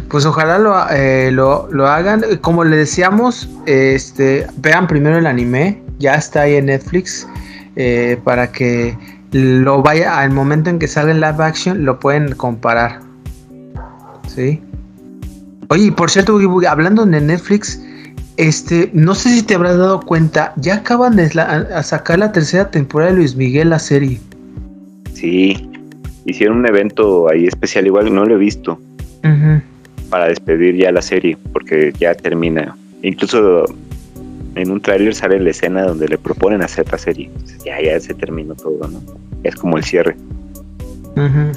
pues 0.10 0.26
ojalá 0.26 0.60
lo, 0.60 0.76
eh, 0.92 1.32
lo, 1.32 1.68
lo, 1.72 1.88
hagan. 1.88 2.24
Como 2.42 2.64
le 2.64 2.78
decíamos, 2.78 3.50
este, 3.66 4.46
vean 4.58 4.88
primero 4.88 5.18
el 5.18 5.26
anime, 5.26 5.82
ya 5.98 6.14
está 6.14 6.42
ahí 6.42 6.56
en 6.56 6.68
Netflix, 6.68 7.28
eh, 7.76 8.20
para 8.24 8.52
que 8.52 8.96
lo 9.32 9.82
vaya 9.82 10.20
al 10.20 10.32
momento 10.32 10.70
en 10.70 10.80
que 10.80 10.88
salga 10.88 11.12
en 11.12 11.20
live 11.20 11.44
action, 11.44 11.84
lo 11.84 12.00
pueden 12.00 12.34
comparar. 12.36 13.02
¿Sí? 14.28 14.62
Oye, 15.70 15.92
por 15.92 16.12
cierto, 16.12 16.40
hablando 16.70 17.06
de 17.06 17.20
Netflix, 17.20 17.82
este, 18.38 18.92
no 18.94 19.16
sé 19.16 19.30
si 19.30 19.42
te 19.42 19.56
habrás 19.56 19.78
dado 19.78 20.00
cuenta, 20.02 20.54
ya 20.58 20.76
acaban 20.76 21.16
de 21.16 21.30
sacar 21.82 22.20
la 22.20 22.32
tercera 22.32 22.70
temporada 22.70 23.12
de 23.12 23.18
Luis 23.18 23.36
Miguel, 23.36 23.72
la 23.72 23.80
serie. 23.80 24.22
Sí, 25.14 25.57
hicieron 26.28 26.58
un 26.58 26.68
evento 26.68 27.30
ahí 27.30 27.48
especial, 27.48 27.88
igual 27.88 28.14
no 28.14 28.26
lo 28.26 28.36
he 28.36 28.38
visto, 28.38 28.74
uh 29.24 29.28
-huh. 29.28 29.62
para 30.10 30.28
despedir 30.28 30.76
ya 30.76 30.92
la 30.92 31.02
serie, 31.02 31.38
porque 31.54 31.94
ya 32.00 32.14
termina. 32.14 32.76
Incluso 33.02 33.66
en 34.56 34.72
un 34.72 34.82
tráiler 34.82 35.16
sale 35.16 35.40
la 35.40 35.50
escena 35.50 35.84
donde 35.84 36.08
le 36.08 36.18
proponen 36.18 36.62
hacer 36.62 36.86
la 36.92 36.98
serie. 36.98 37.32
Ya, 37.66 37.82
ya 37.82 38.00
se 38.00 38.14
terminó 38.14 38.54
todo, 38.56 38.88
¿no? 38.88 39.02
Es 39.44 39.56
como 39.56 39.78
el 39.78 39.84
cierre. 39.84 40.16
Uh 41.16 41.22
-huh. 41.22 41.52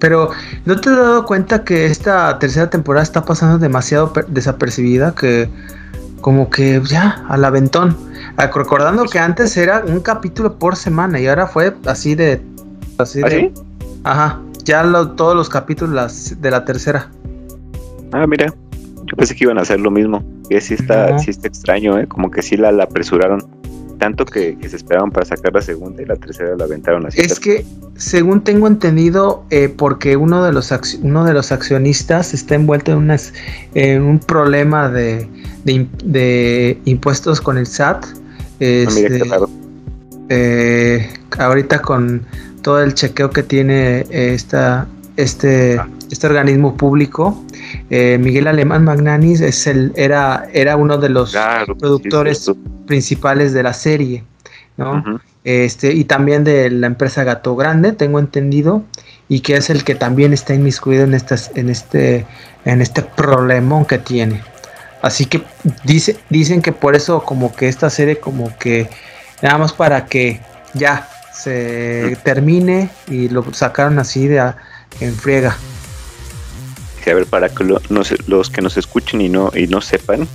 Pero 0.00 0.30
¿no 0.66 0.80
te 0.80 0.90
has 0.90 0.96
dado 0.96 1.24
cuenta 1.24 1.64
que 1.64 1.86
esta 1.86 2.38
tercera 2.38 2.68
temporada 2.68 3.02
está 3.02 3.24
pasando 3.24 3.58
demasiado 3.58 4.12
desapercibida? 4.28 5.14
Que 5.14 5.48
como 6.20 6.48
que 6.48 6.80
ya, 6.84 7.24
al 7.28 7.44
aventón. 7.44 7.96
Recordando 8.36 9.04
que 9.04 9.18
antes 9.18 9.56
era 9.56 9.84
un 9.86 10.00
capítulo 10.00 10.58
por 10.58 10.74
semana 10.76 11.20
y 11.20 11.26
ahora 11.26 11.46
fue 11.46 11.74
así 11.86 12.14
de... 12.14 12.40
Así 12.98 13.20
¿Ah, 13.24 13.28
de? 13.28 13.52
Ajá, 14.04 14.40
ya 14.64 14.82
lo, 14.82 15.12
todos 15.12 15.34
los 15.34 15.48
capítulos 15.48 15.94
las, 15.94 16.40
de 16.40 16.50
la 16.50 16.64
tercera. 16.64 17.10
Ah, 18.12 18.26
mira, 18.26 18.52
yo 19.04 19.16
pensé 19.16 19.34
que 19.34 19.44
iban 19.44 19.58
a 19.58 19.62
hacer 19.62 19.80
lo 19.80 19.90
mismo. 19.90 20.22
Y 20.50 20.60
sí 20.60 20.74
está, 20.74 21.10
no. 21.10 21.18
sí 21.18 21.30
está 21.30 21.48
extraño, 21.48 21.98
¿eh? 21.98 22.06
Como 22.06 22.30
que 22.30 22.42
sí 22.42 22.56
la, 22.56 22.70
la 22.70 22.84
apresuraron 22.84 23.42
tanto 23.98 24.26
que, 24.26 24.56
que, 24.58 24.68
se 24.68 24.76
esperaban 24.76 25.10
para 25.10 25.24
sacar 25.24 25.54
la 25.54 25.62
segunda 25.62 26.02
y 26.02 26.04
la 26.04 26.16
tercera 26.16 26.56
la 26.56 26.64
aventaron 26.64 27.06
así. 27.06 27.20
Es 27.20 27.40
que, 27.40 27.64
según 27.96 28.42
tengo 28.42 28.66
entendido, 28.66 29.44
eh, 29.50 29.68
porque 29.74 30.16
uno 30.16 30.44
de 30.44 30.52
los 30.52 30.72
uno 31.02 31.24
de 31.24 31.32
los 31.32 31.52
accionistas 31.52 32.34
está 32.34 32.54
envuelto 32.54 32.92
en, 32.92 32.98
unas, 32.98 33.32
en 33.74 34.02
un 34.02 34.18
problema 34.18 34.88
de, 34.88 35.28
de, 35.64 35.86
de, 36.04 36.78
impuestos 36.84 37.40
con 37.40 37.56
el 37.56 37.66
SAT. 37.66 38.04
Este, 38.60 38.86
ah, 38.86 38.92
mira 38.94 39.08
qué 39.08 39.24
raro. 39.30 39.50
Eh, 40.28 41.08
ahorita 41.38 41.80
con 41.80 42.22
todo 42.64 42.82
el 42.82 42.94
chequeo 42.94 43.30
que 43.30 43.42
tiene 43.42 44.06
esta, 44.10 44.88
este, 45.16 45.78
ah. 45.78 45.86
este 46.10 46.26
organismo 46.26 46.76
público, 46.76 47.44
eh, 47.90 48.18
Miguel 48.18 48.46
Alemán 48.46 48.84
Magnanis 48.84 49.42
es 49.42 49.66
el, 49.66 49.92
era, 49.96 50.48
era 50.52 50.76
uno 50.76 50.96
de 50.96 51.10
los 51.10 51.32
claro, 51.32 51.76
productores 51.76 52.38
sí, 52.38 52.52
principales 52.86 53.52
de 53.52 53.62
la 53.62 53.74
serie, 53.74 54.24
¿no? 54.78 54.92
Uh 54.92 54.96
-huh. 54.96 55.20
Este, 55.44 55.92
y 55.92 56.04
también 56.04 56.42
de 56.42 56.70
la 56.70 56.86
empresa 56.86 57.22
Gato 57.22 57.54
Grande, 57.54 57.92
tengo 57.92 58.18
entendido, 58.18 58.82
y 59.28 59.40
que 59.40 59.56
es 59.56 59.68
el 59.68 59.84
que 59.84 59.94
también 59.94 60.32
está 60.32 60.54
inmiscuido 60.54 61.04
en 61.04 61.12
estas, 61.12 61.50
en 61.54 61.68
este, 61.68 62.24
en 62.64 62.80
este 62.80 63.02
problemón 63.02 63.84
que 63.84 63.98
tiene. 63.98 64.40
Así 65.02 65.26
que 65.26 65.42
dice, 65.84 66.16
dicen 66.30 66.62
que 66.62 66.72
por 66.72 66.96
eso 66.96 67.22
como 67.22 67.54
que 67.54 67.68
esta 67.68 67.90
serie 67.90 68.16
como 68.16 68.56
que 68.56 68.88
nada 69.42 69.58
más 69.58 69.74
para 69.74 70.06
que 70.06 70.40
ya 70.72 71.06
se 71.34 72.16
termine 72.22 72.90
y 73.08 73.28
lo 73.28 73.44
sacaron 73.52 73.98
así 73.98 74.28
de 74.28 74.40
a, 74.40 74.56
en 75.00 75.14
friega. 75.14 75.56
Sí, 77.02 77.10
a 77.10 77.14
ver, 77.14 77.26
para 77.26 77.48
que 77.48 77.64
lo, 77.64 77.80
no 77.90 78.04
se, 78.04 78.16
los 78.26 78.50
que 78.50 78.62
nos 78.62 78.76
escuchen 78.76 79.20
y 79.20 79.28
no, 79.28 79.50
y 79.54 79.66
no 79.66 79.80
sepan, 79.80 80.22
uh 80.22 80.26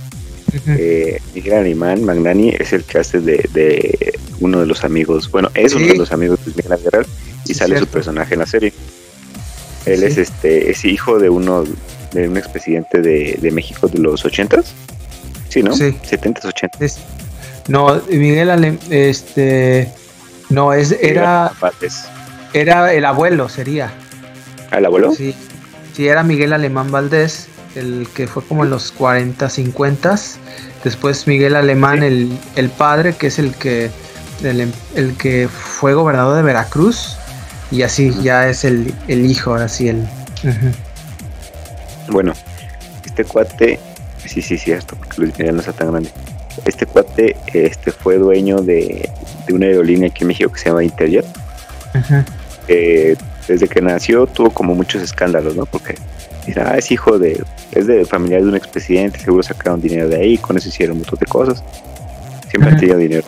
-huh. 0.52 0.76
eh, 0.78 1.20
Miguel 1.34 1.54
Alemán 1.54 2.04
Magnani 2.04 2.50
es 2.50 2.72
el 2.72 2.84
que 2.84 2.98
hace 2.98 3.20
de, 3.20 3.48
de, 3.52 4.18
uno 4.40 4.60
de 4.60 4.66
los 4.66 4.84
amigos, 4.84 5.30
bueno, 5.30 5.50
es 5.54 5.72
sí. 5.72 5.78
uno 5.78 5.86
de 5.88 5.98
los 5.98 6.12
amigos 6.12 6.38
de 6.44 6.52
Miguel 6.54 6.72
Aguilar 6.72 7.06
y 7.44 7.48
sí, 7.48 7.54
sale 7.54 7.74
cierto. 7.74 7.86
su 7.86 7.92
personaje 7.92 8.34
en 8.34 8.40
la 8.40 8.46
serie. 8.46 8.72
Él 9.86 10.02
es 10.02 10.18
este 10.18 10.70
es 10.70 10.84
hijo 10.84 11.18
de 11.18 11.30
uno 11.30 11.64
de 12.12 12.28
un 12.28 12.36
expresidente 12.36 13.00
de, 13.00 13.38
de 13.40 13.50
México 13.50 13.88
de 13.88 13.98
los 13.98 14.24
ochentas, 14.24 14.74
sí, 15.48 15.62
¿no? 15.62 15.74
Sí. 15.74 15.96
70s, 16.08 16.44
80 16.44 16.78
No, 17.68 18.00
Miguel 18.10 18.50
Ale 18.50 18.78
este 18.90 19.88
no 20.50 20.72
es 20.72 20.92
era 21.00 21.52
era 22.52 22.92
el 22.92 23.04
abuelo 23.04 23.48
sería. 23.48 23.90
¿El 24.72 24.86
abuelo? 24.86 25.12
Sí, 25.12 25.34
sí, 25.94 26.08
era 26.08 26.22
Miguel 26.22 26.52
Alemán 26.52 26.90
Valdés, 26.90 27.48
el 27.74 28.08
que 28.14 28.26
fue 28.26 28.44
como 28.44 28.64
en 28.64 28.70
los 28.70 28.92
40, 28.92 29.48
50. 29.48 30.16
Después 30.84 31.26
Miguel 31.26 31.56
Alemán, 31.56 32.02
el, 32.02 32.36
el 32.56 32.70
padre, 32.70 33.14
que 33.14 33.28
es 33.28 33.38
el 33.38 33.54
que, 33.54 33.90
el, 34.42 34.72
el, 34.94 35.16
que 35.16 35.48
fue 35.48 35.94
gobernador 35.94 36.36
de 36.36 36.42
Veracruz. 36.42 37.16
Y 37.70 37.82
así 37.82 38.10
uh 38.10 38.14
-huh. 38.14 38.22
ya 38.22 38.48
es 38.48 38.64
el, 38.64 38.92
el, 39.06 39.26
hijo, 39.26 39.52
ahora 39.52 39.68
sí 39.68 39.88
el... 39.88 39.98
Uh 40.42 40.48
-huh. 40.48 40.74
Bueno, 42.08 42.32
este 43.04 43.24
cuate 43.24 43.78
Sí, 44.26 44.42
sí, 44.42 44.58
cierto, 44.58 44.96
porque 44.96 45.22
Luis 45.22 45.38
Miguel 45.38 45.56
no 45.56 45.60
está 45.60 45.72
tan 45.72 45.90
grande. 45.90 46.10
Este 46.64 46.86
cuate 46.86 47.36
este, 47.52 47.92
fue 47.92 48.16
dueño 48.16 48.60
de, 48.62 49.08
una 49.50 49.66
aerolínea 49.66 50.08
aquí 50.08 50.22
en 50.22 50.28
México 50.28 50.52
que 50.52 50.58
se 50.58 50.68
llama 50.68 50.84
Interjet. 50.84 51.26
desde 53.48 53.68
que 53.68 53.80
nació 53.80 54.26
tuvo 54.26 54.50
como 54.50 54.74
muchos 54.74 55.02
escándalos, 55.02 55.56
¿no? 55.56 55.66
Porque 55.66 55.96
ah, 56.56 56.76
es 56.78 56.90
hijo 56.90 57.18
de, 57.18 57.42
es 57.72 57.86
de 57.86 58.04
familiar 58.04 58.42
de 58.42 58.48
un 58.48 58.56
expresidente, 58.56 59.18
seguro 59.18 59.42
sacaron 59.42 59.80
dinero 59.80 60.08
de 60.08 60.16
ahí, 60.16 60.38
con 60.38 60.56
eso 60.56 60.68
hicieron 60.68 60.96
un 60.96 61.02
montón 61.02 61.18
de 61.18 61.26
cosas. 61.26 61.64
Siempre 62.48 62.72
han 62.72 62.78
tenido 62.78 62.98
dinero. 62.98 63.26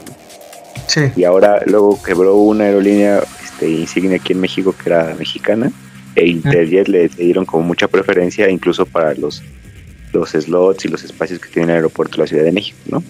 Sí. 0.86 1.00
Y 1.16 1.24
ahora 1.24 1.62
luego 1.66 2.00
quebró 2.02 2.36
una 2.36 2.64
aerolínea 2.64 3.22
este, 3.42 3.68
insignia 3.68 4.16
aquí 4.16 4.32
en 4.32 4.40
México 4.40 4.74
que 4.76 4.90
era 4.90 5.14
mexicana 5.18 5.72
e 6.14 6.26
Interjet 6.26 6.88
le, 6.88 7.08
dieron 7.08 7.44
como 7.44 7.62
mucha 7.62 7.88
preferencia 7.88 8.48
incluso 8.50 8.86
para 8.86 9.14
los 9.14 9.42
los 10.12 10.30
slots 10.30 10.84
y 10.84 10.88
los 10.88 11.02
espacios 11.04 11.40
que 11.40 11.48
tiene 11.48 11.72
el 11.72 11.76
aeropuerto 11.76 12.16
de 12.16 12.22
la 12.22 12.26
Ciudad 12.26 12.44
de 12.44 12.52
México, 12.52 12.78
¿no? 12.86 13.02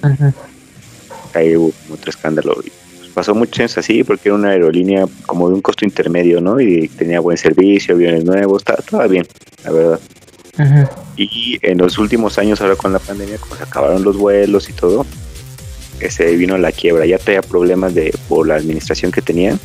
Ahí 1.34 1.56
hubo 1.56 1.72
otro 1.92 2.10
escándalo. 2.10 2.54
Pues, 2.54 2.72
pasó 3.14 3.34
mucho 3.34 3.64
así 3.64 4.04
porque 4.04 4.28
era 4.28 4.36
una 4.36 4.50
aerolínea 4.50 5.06
como 5.26 5.48
de 5.48 5.54
un 5.54 5.62
costo 5.62 5.84
intermedio, 5.84 6.40
¿no? 6.40 6.60
Y 6.60 6.88
tenía 6.88 7.20
buen 7.20 7.36
servicio, 7.36 7.94
aviones 7.94 8.24
nuevos, 8.24 8.62
estaba, 8.66 9.06
bien, 9.06 9.26
la 9.64 9.70
verdad. 9.70 10.00
Y 11.16 11.58
en 11.62 11.78
los 11.78 11.98
últimos 11.98 12.38
años, 12.38 12.60
ahora 12.60 12.76
con 12.76 12.92
la 12.92 12.98
pandemia, 12.98 13.38
como 13.38 13.56
se 13.56 13.62
acabaron 13.62 14.02
los 14.02 14.16
vuelos 14.16 14.68
y 14.68 14.72
todo, 14.72 15.06
se 16.08 16.36
vino 16.36 16.58
la 16.58 16.72
quiebra. 16.72 17.06
Ya 17.06 17.18
tenía 17.18 17.42
problemas 17.42 17.94
de 17.94 18.14
por 18.28 18.46
la 18.46 18.56
administración 18.56 19.12
que 19.12 19.22
tenían. 19.22 19.58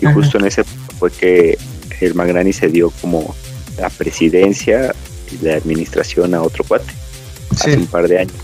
Y 0.00 0.06
justo 0.06 0.38
en 0.38 0.46
ese 0.46 0.64
fue 0.98 1.10
que 1.10 1.58
el 2.00 2.14
Magrani 2.14 2.52
se 2.52 2.68
dio 2.68 2.90
como 3.00 3.34
la 3.78 3.90
presidencia 3.90 4.94
de 5.38 5.54
administración 5.54 6.34
a 6.34 6.42
otro 6.42 6.64
cuate 6.64 6.92
hace 7.50 7.76
un 7.76 7.86
par 7.86 8.08
de 8.08 8.20
años. 8.20 8.34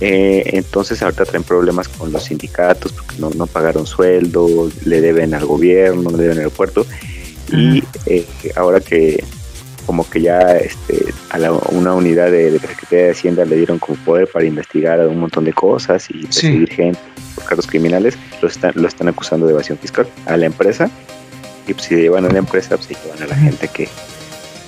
Eh, 0.00 0.56
entonces 0.56 1.00
ahorita 1.00 1.24
traen 1.24 1.44
problemas 1.44 1.86
con 1.86 2.10
los 2.10 2.24
sindicatos 2.24 2.92
porque 2.92 3.16
no, 3.18 3.30
no 3.30 3.46
pagaron 3.46 3.86
sueldo, 3.86 4.68
le 4.84 5.00
deben 5.00 5.32
al 5.32 5.46
gobierno, 5.46 6.10
le 6.10 6.16
deben 6.18 6.32
al 6.32 6.38
aeropuerto. 6.38 6.86
Y 7.52 7.84
eh, 8.06 8.26
ahora 8.56 8.80
que 8.80 9.22
como 9.86 10.08
que 10.08 10.20
ya 10.20 10.56
este, 10.56 11.12
a 11.30 11.52
una 11.70 11.94
unidad 11.94 12.30
de, 12.30 12.50
de, 12.50 12.58
Secretaría 12.58 13.04
de 13.06 13.10
Hacienda 13.10 13.44
le 13.44 13.56
dieron 13.56 13.78
como 13.78 13.96
poder 13.98 14.28
para 14.28 14.44
investigar 14.44 15.06
un 15.06 15.20
montón 15.20 15.44
de 15.44 15.52
cosas 15.52 16.08
y 16.10 16.22
perseguir 16.22 16.70
gente 16.70 17.00
por 17.34 17.44
cargos 17.44 17.66
criminales, 17.66 18.16
lo 18.40 18.48
están, 18.48 18.72
lo 18.74 18.88
están 18.88 19.08
acusando 19.08 19.46
de 19.46 19.52
evasión 19.52 19.78
fiscal 19.78 20.06
a 20.26 20.36
la 20.36 20.46
empresa. 20.46 20.90
Y 21.66 21.74
pues 21.74 21.86
si 21.86 21.94
llevan 21.94 22.24
a 22.24 22.28
la 22.28 22.38
empresa, 22.38 22.76
pues 22.76 22.86
se 22.86 22.94
llevan 22.94 23.22
a 23.22 23.26
la 23.26 23.36
gente 23.36 23.68
que, 23.68 23.88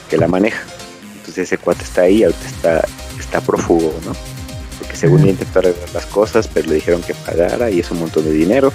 que 0.09 0.17
la 0.17 0.29
maneja. 0.29 0.63
Entonces 1.25 1.49
ese 1.49 1.57
cuate 1.57 1.85
está 1.85 2.03
ahí, 2.03 2.23
ahorita 2.23 2.47
está, 2.47 2.85
está 3.19 3.41
prófugo, 3.41 3.99
¿no? 4.05 4.13
Porque 4.79 4.95
según 4.95 5.27
intentó 5.27 5.61
arreglar 5.61 5.89
las 5.95 6.05
cosas, 6.05 6.47
pero 6.53 6.69
le 6.69 6.75
dijeron 6.75 7.01
que 7.01 7.15
pagara 7.15 7.71
y 7.71 7.81
es 7.81 7.91
un 7.91 8.01
montón 8.01 8.27
de 8.27 8.33
dinero. 8.33 8.71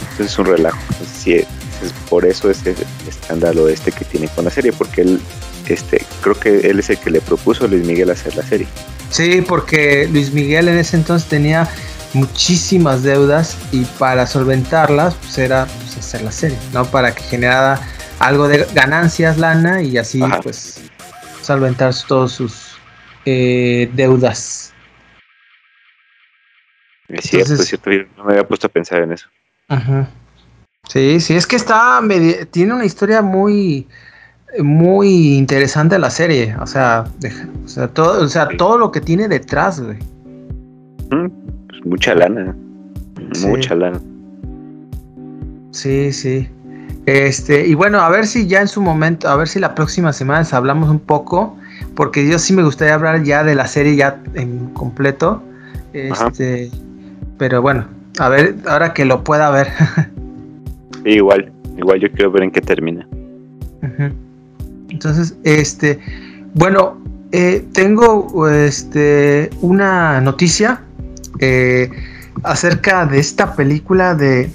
Entonces 0.00 0.32
es 0.32 0.38
un 0.38 0.46
relajo. 0.46 0.78
Entonces, 0.92 1.46
es 1.84 1.92
por 2.08 2.24
eso 2.24 2.50
este 2.50 2.74
escándalo 3.06 3.68
este 3.68 3.92
que 3.92 4.06
tiene 4.06 4.28
con 4.28 4.46
la 4.46 4.50
serie, 4.50 4.72
porque 4.72 5.02
él, 5.02 5.20
este, 5.68 6.02
creo 6.22 6.34
que 6.34 6.70
él 6.70 6.78
es 6.78 6.88
el 6.88 6.96
que 6.96 7.10
le 7.10 7.20
propuso 7.20 7.66
a 7.66 7.68
Luis 7.68 7.84
Miguel 7.84 8.10
hacer 8.10 8.34
la 8.36 8.42
serie. 8.42 8.66
Sí, 9.10 9.44
porque 9.46 10.08
Luis 10.10 10.32
Miguel 10.32 10.68
en 10.68 10.78
ese 10.78 10.96
entonces 10.96 11.28
tenía 11.28 11.68
muchísimas 12.14 13.02
deudas 13.02 13.58
y 13.70 13.84
para 13.84 14.26
solventarlas 14.26 15.14
pues 15.16 15.36
era 15.36 15.66
pues, 15.66 15.98
hacer 15.98 16.22
la 16.22 16.32
serie, 16.32 16.56
¿no? 16.72 16.86
Para 16.86 17.14
que 17.14 17.22
generara 17.24 17.82
algo 18.18 18.48
de 18.48 18.66
ganancias, 18.72 19.36
lana 19.36 19.82
y 19.82 19.98
así 19.98 20.22
pues 20.42 20.80
solventar 21.44 21.92
todos 22.06 22.32
sus 22.32 22.76
eh, 23.24 23.90
deudas. 23.94 24.72
Es 27.08 27.24
cierto, 27.24 27.54
es 27.54 27.66
cierto, 27.66 27.90
no 28.16 28.24
me 28.24 28.32
había 28.32 28.46
puesto 28.46 28.66
a 28.66 28.70
pensar 28.70 29.02
en 29.02 29.12
eso. 29.12 29.28
Ajá. 29.68 30.08
Sí, 30.88 31.20
sí, 31.20 31.34
es 31.34 31.46
que 31.46 31.56
está, 31.56 32.00
tiene 32.50 32.74
una 32.74 32.84
historia 32.84 33.22
muy, 33.22 33.86
muy 34.58 35.36
interesante 35.36 35.98
la 35.98 36.10
serie, 36.10 36.54
o 36.60 36.66
sea, 36.66 37.04
o 37.64 37.68
sea, 37.68 37.88
todo, 37.88 38.22
o 38.22 38.28
sea, 38.28 38.48
todo 38.56 38.78
lo 38.78 38.90
que 38.90 39.00
tiene 39.00 39.28
detrás, 39.28 39.80
güey. 39.80 39.98
Mm, 41.10 41.28
pues 41.68 41.86
mucha 41.86 42.14
lana, 42.14 42.54
mucha 43.40 43.74
lana. 43.74 44.00
Sí, 45.72 46.12
sí. 46.12 46.48
Este, 47.06 47.66
y 47.66 47.74
bueno, 47.74 48.00
a 48.00 48.08
ver 48.08 48.26
si 48.26 48.46
ya 48.46 48.60
en 48.60 48.68
su 48.68 48.80
momento, 48.80 49.28
a 49.28 49.36
ver 49.36 49.48
si 49.48 49.60
la 49.60 49.74
próxima 49.74 50.12
semana 50.12 50.46
hablamos 50.52 50.88
un 50.88 51.00
poco, 51.00 51.56
porque 51.94 52.26
yo 52.26 52.38
sí 52.38 52.54
me 52.54 52.62
gustaría 52.62 52.94
hablar 52.94 53.22
ya 53.22 53.44
de 53.44 53.54
la 53.54 53.66
serie 53.66 53.96
ya 53.96 54.20
en 54.34 54.70
completo. 54.70 55.42
Este, 55.92 56.70
pero 57.38 57.60
bueno, 57.60 57.86
a 58.18 58.28
ver, 58.28 58.56
ahora 58.66 58.94
que 58.94 59.04
lo 59.04 59.22
pueda 59.22 59.50
ver. 59.50 59.68
igual, 61.04 61.52
igual 61.76 62.00
yo 62.00 62.10
quiero 62.10 62.30
ver 62.30 62.44
en 62.44 62.50
qué 62.50 62.60
termina. 62.60 63.06
Entonces, 64.88 65.36
este, 65.44 66.00
bueno, 66.54 66.98
eh, 67.32 67.66
tengo 67.72 68.48
este, 68.48 69.50
una 69.60 70.20
noticia 70.20 70.80
eh, 71.40 71.90
acerca 72.44 73.04
de 73.06 73.18
esta 73.18 73.54
película 73.54 74.14
de 74.14 74.50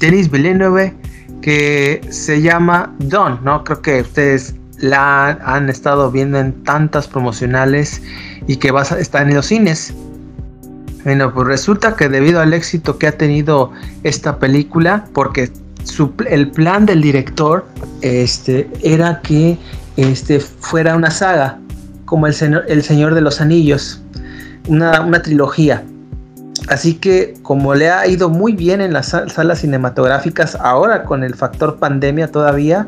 Denis 0.00 0.30
Villeneuve 0.30 0.94
que 1.40 2.00
se 2.10 2.42
llama 2.42 2.94
Don, 2.98 3.40
¿no? 3.44 3.64
Creo 3.64 3.82
que 3.82 4.00
ustedes 4.00 4.54
la 4.78 5.30
han 5.44 5.68
estado 5.68 6.10
viendo 6.10 6.38
en 6.38 6.52
tantas 6.64 7.08
promocionales 7.08 8.00
y 8.46 8.56
que 8.56 8.70
va 8.70 8.82
a 8.82 8.98
estar 8.98 9.26
en 9.28 9.34
los 9.34 9.46
cines. 9.46 9.92
Bueno, 11.04 11.32
pues 11.32 11.46
resulta 11.46 11.96
que 11.96 12.08
debido 12.08 12.40
al 12.40 12.52
éxito 12.52 12.98
que 12.98 13.06
ha 13.06 13.12
tenido 13.12 13.72
esta 14.02 14.38
película, 14.38 15.06
porque 15.12 15.50
el 16.28 16.50
plan 16.50 16.86
del 16.86 17.00
director 17.00 17.66
este, 18.02 18.68
era 18.82 19.20
que 19.22 19.58
este, 19.96 20.40
fuera 20.40 20.96
una 20.96 21.10
saga, 21.10 21.58
como 22.04 22.26
el, 22.26 22.34
el 22.68 22.82
Señor 22.82 23.14
de 23.14 23.20
los 23.20 23.40
Anillos, 23.40 24.02
una, 24.66 25.00
una, 25.00 25.22
trilogía. 25.22 25.82
Así 26.68 26.94
que 26.94 27.34
como 27.42 27.74
le 27.74 27.90
ha 27.90 28.06
ido 28.06 28.28
muy 28.28 28.52
bien 28.52 28.80
en 28.80 28.92
las 28.92 29.08
salas 29.08 29.60
cinematográficas, 29.60 30.54
ahora 30.56 31.04
con 31.04 31.24
el 31.24 31.34
factor 31.34 31.78
pandemia 31.78 32.30
todavía, 32.30 32.86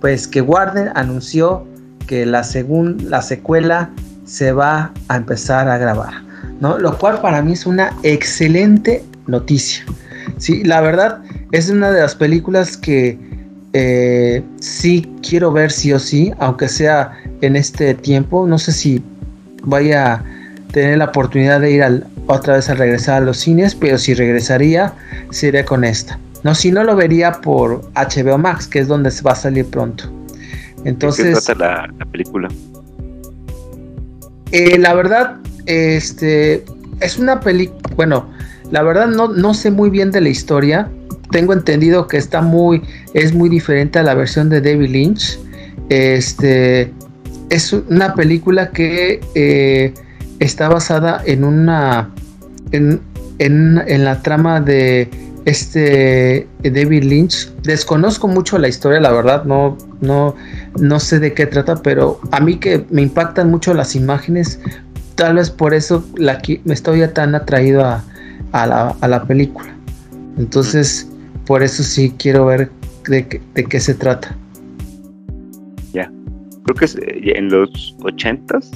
pues 0.00 0.26
que 0.26 0.40
Warner 0.40 0.90
anunció 0.94 1.64
que 2.06 2.26
la, 2.26 2.44
la 3.08 3.22
secuela 3.22 3.90
se 4.24 4.52
va 4.52 4.92
a 5.08 5.16
empezar 5.16 5.68
a 5.68 5.78
grabar. 5.78 6.14
Lo 6.60 6.96
cual 6.98 7.20
para 7.20 7.42
mí 7.42 7.52
es 7.52 7.66
una 7.66 7.96
excelente 8.02 9.04
noticia. 9.26 9.84
Sí, 10.38 10.62
la 10.64 10.80
verdad 10.80 11.20
es 11.50 11.70
una 11.70 11.90
de 11.90 12.00
las 12.00 12.14
películas 12.14 12.76
que 12.76 13.18
eh, 13.72 14.44
sí 14.60 15.10
quiero 15.26 15.50
ver 15.52 15.72
sí 15.72 15.92
o 15.92 15.98
sí, 15.98 16.32
aunque 16.38 16.68
sea 16.68 17.12
en 17.40 17.56
este 17.56 17.94
tiempo. 17.94 18.46
No 18.46 18.58
sé 18.58 18.72
si 18.72 19.02
vaya 19.64 20.24
tener 20.72 20.98
la 20.98 21.06
oportunidad 21.06 21.60
de 21.60 21.70
ir 21.70 22.04
otra 22.26 22.56
vez 22.56 22.68
a 22.70 22.74
regresar 22.74 23.22
a 23.22 23.24
los 23.24 23.38
cines, 23.38 23.74
pero 23.74 23.98
si 23.98 24.14
regresaría, 24.14 24.94
sería 25.30 25.64
con 25.64 25.84
esta. 25.84 26.18
No, 26.42 26.54
si 26.54 26.72
no 26.72 26.82
lo 26.82 26.96
vería 26.96 27.32
por 27.32 27.82
HBO 27.94 28.38
Max, 28.38 28.66
que 28.66 28.80
es 28.80 28.88
donde 28.88 29.10
se 29.10 29.22
va 29.22 29.32
a 29.32 29.36
salir 29.36 29.66
pronto. 29.66 30.04
Entonces. 30.84 31.26
¿De 31.26 31.34
qué 31.34 31.40
trata 31.40 31.86
la, 31.98 32.06
película? 32.06 32.48
Eh, 34.50 34.78
la 34.78 34.94
verdad, 34.94 35.36
este, 35.66 36.64
es 37.00 37.18
una 37.18 37.40
película, 37.40 37.80
bueno, 37.94 38.28
la 38.70 38.82
verdad 38.82 39.06
no, 39.06 39.28
no 39.28 39.54
sé 39.54 39.70
muy 39.70 39.90
bien 39.90 40.10
de 40.10 40.20
la 40.20 40.30
historia. 40.30 40.90
Tengo 41.30 41.52
entendido 41.52 42.08
que 42.08 42.16
está 42.16 42.42
muy, 42.42 42.82
es 43.14 43.32
muy 43.32 43.48
diferente 43.48 43.98
a 43.98 44.02
la 44.02 44.14
versión 44.14 44.48
de 44.48 44.60
David 44.60 44.90
Lynch. 44.90 45.38
Este, 45.88 46.92
es 47.50 47.72
una 47.72 48.14
película 48.14 48.70
que 48.70 49.20
eh, 49.34 49.94
está 50.44 50.68
basada 50.68 51.22
en 51.24 51.44
una, 51.44 52.10
en, 52.72 53.00
en, 53.38 54.04
la 54.04 54.22
trama 54.22 54.60
de 54.60 55.08
este 55.44 56.46
David 56.62 57.04
Lynch. 57.04 57.50
Desconozco 57.62 58.28
mucho 58.28 58.58
la 58.58 58.68
historia, 58.68 59.00
la 59.00 59.12
verdad, 59.12 59.44
no, 59.44 59.76
no, 60.00 60.34
no 60.78 61.00
sé 61.00 61.18
de 61.18 61.32
qué 61.34 61.46
trata, 61.46 61.76
pero 61.82 62.20
a 62.30 62.40
mí 62.40 62.56
que 62.56 62.84
me 62.90 63.02
impactan 63.02 63.50
mucho 63.50 63.74
las 63.74 63.94
imágenes 63.96 64.60
tal 65.14 65.36
vez 65.36 65.50
por 65.50 65.74
eso 65.74 66.04
la, 66.16 66.40
me 66.64 66.74
estoy 66.74 67.06
tan 67.08 67.34
atraído 67.34 67.84
a, 67.84 68.02
la, 68.52 69.24
película. 69.26 69.74
Entonces, 70.38 71.08
por 71.46 71.62
eso 71.62 71.82
sí 71.82 72.12
quiero 72.18 72.46
ver 72.46 72.70
de, 73.08 73.26
qué 73.68 73.80
se 73.80 73.94
trata. 73.94 74.36
Ya. 75.92 76.10
Creo 76.64 76.74
que 76.74 76.84
eh, 76.84 77.38
en 77.38 77.50
los 77.50 77.96
ochentas 78.02 78.70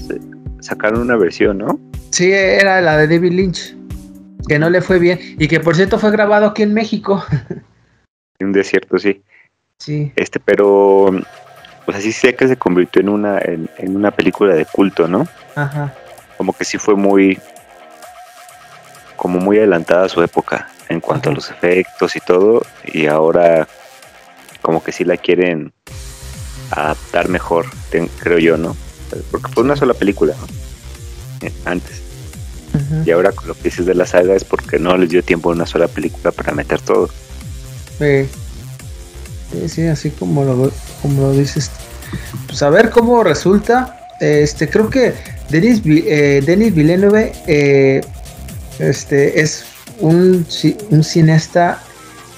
sacaron 0.61 1.01
una 1.01 1.17
versión, 1.17 1.59
¿no? 1.59 1.79
Sí, 2.11 2.33
era 2.33 2.81
la 2.81 2.97
de 2.97 3.09
David 3.09 3.33
Lynch. 3.33 3.77
Que 4.49 4.59
no 4.59 4.71
le 4.71 4.81
fue 4.81 4.99
bien. 4.99 5.19
Y 5.39 5.49
que 5.49 5.61
por 5.61 5.75
cierto 5.75 5.99
fue 5.99 6.11
grabado 6.11 6.47
aquí 6.47 6.63
en 6.63 6.75
México. 6.75 7.25
En 8.39 8.49
un 8.49 8.53
desierto, 8.53 8.99
sí. 8.99 9.23
Sí. 9.79 10.13
Este, 10.15 10.39
pero. 10.39 11.11
Pues 11.87 11.97
así 11.97 12.13
sé 12.13 12.35
que 12.35 12.49
se 12.49 12.57
convirtió 12.57 13.01
en 13.01 13.09
una, 13.09 13.39
en 13.39 13.97
una 13.97 14.11
película 14.11 14.55
de 14.55 14.67
culto, 14.67 15.09
¿no? 15.09 15.27
Ajá. 15.55 15.95
Como 16.37 16.53
que 16.53 16.65
sí 16.65 16.79
fue 16.79 16.97
muy, 16.97 17.39
como 19.17 19.39
muy 19.39 19.59
adelantada 19.59 20.07
a 20.07 20.09
su 20.09 20.23
época 20.23 20.69
en 20.89 21.01
cuanto 21.01 21.31
a 21.31 21.33
los 21.33 21.51
efectos 21.51 22.17
y 22.17 22.21
todo, 22.21 22.63
y 22.85 23.07
ahora 23.07 23.67
como 24.63 24.83
que 24.83 24.93
sí 24.93 25.05
la 25.05 25.17
quieren 25.17 25.73
adaptar 26.71 27.29
mejor, 27.29 27.67
creo 28.21 28.39
yo, 28.39 28.57
¿no? 28.57 28.77
Porque 29.31 29.53
fue 29.53 29.63
una 29.63 29.77
sola 29.77 29.95
película, 29.95 30.35
¿no? 30.39 31.47
Eh, 31.47 31.53
antes. 31.65 32.03
Y 33.05 33.11
ahora 33.11 33.33
con 33.33 33.49
lo 33.49 33.55
que 33.55 33.65
dices 33.65 33.87
de 33.87 33.95
la 33.95 34.05
saga 34.05 34.35
es 34.35 34.45
porque 34.45 34.79
no 34.79 34.97
les 34.99 35.09
dio 35.09 35.23
tiempo 35.23 35.51
a 35.51 35.55
una 35.55 35.67
sola 35.67 35.89
película 35.89 36.31
para 36.31 36.53
meter 36.53 36.81
todo. 36.81 37.09
Sí, 37.99 38.29
sí, 39.69 39.87
así 39.87 40.11
como 40.11 40.45
lo, 40.45 40.71
como 41.01 41.23
lo 41.23 41.33
dices. 41.33 41.71
Pues 42.47 42.63
a 42.63 42.71
ver 42.71 42.91
cómo 42.91 43.23
resulta. 43.25 44.09
Este, 44.21 44.69
creo 44.69 44.91
que 44.91 45.15
Denis, 45.49 45.81
eh, 45.87 46.43
Denis 46.45 46.75
Villeneuve 46.75 47.33
eh, 47.47 48.03
este, 48.79 49.41
es 49.41 49.65
un, 50.01 50.47
un 50.91 51.05
cineasta 51.05 51.81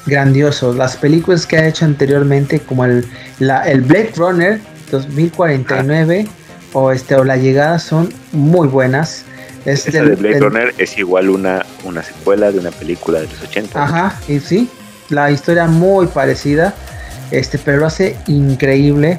grandioso. 0.06 0.72
Las 0.72 0.96
películas 0.96 1.46
que 1.46 1.58
ha 1.58 1.66
hecho 1.66 1.84
anteriormente, 1.84 2.60
como 2.60 2.84
el, 2.84 3.08
la, 3.38 3.62
el 3.68 3.82
Blade 3.82 4.12
Runner 4.16 4.60
2049 4.90 6.26
o, 6.72 6.92
este, 6.92 7.14
o 7.14 7.24
La 7.24 7.36
Llegada, 7.36 7.78
son 7.78 8.12
muy 8.32 8.68
buenas. 8.68 9.24
Este, 9.64 10.00
de 10.02 10.14
Blade 10.14 10.40
Runner 10.40 10.74
es 10.78 10.96
igual 10.98 11.28
una, 11.28 11.64
una 11.84 12.02
secuela 12.02 12.50
de 12.50 12.58
una 12.58 12.70
película 12.70 13.20
de 13.20 13.26
los 13.26 13.42
80. 13.42 13.82
Ajá, 13.82 14.18
y 14.28 14.40
sí, 14.40 14.70
la 15.10 15.30
historia 15.30 15.66
muy 15.66 16.06
parecida, 16.06 16.74
este, 17.30 17.58
pero 17.58 17.78
lo 17.78 17.86
hace 17.86 18.16
increíble. 18.26 19.18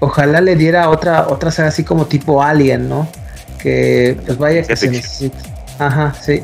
Ojalá 0.00 0.40
le 0.40 0.56
diera 0.56 0.90
otra, 0.90 1.28
otra 1.28 1.50
saga 1.50 1.68
así 1.68 1.84
como 1.84 2.06
tipo 2.06 2.42
Alien, 2.42 2.88
¿no? 2.88 3.08
Que 3.58 4.18
pues 4.26 4.36
vaya 4.38 4.62
que 4.62 4.76
se 4.76 4.90
necesita. 4.90 5.38
Ajá, 5.78 6.14
sí. 6.20 6.42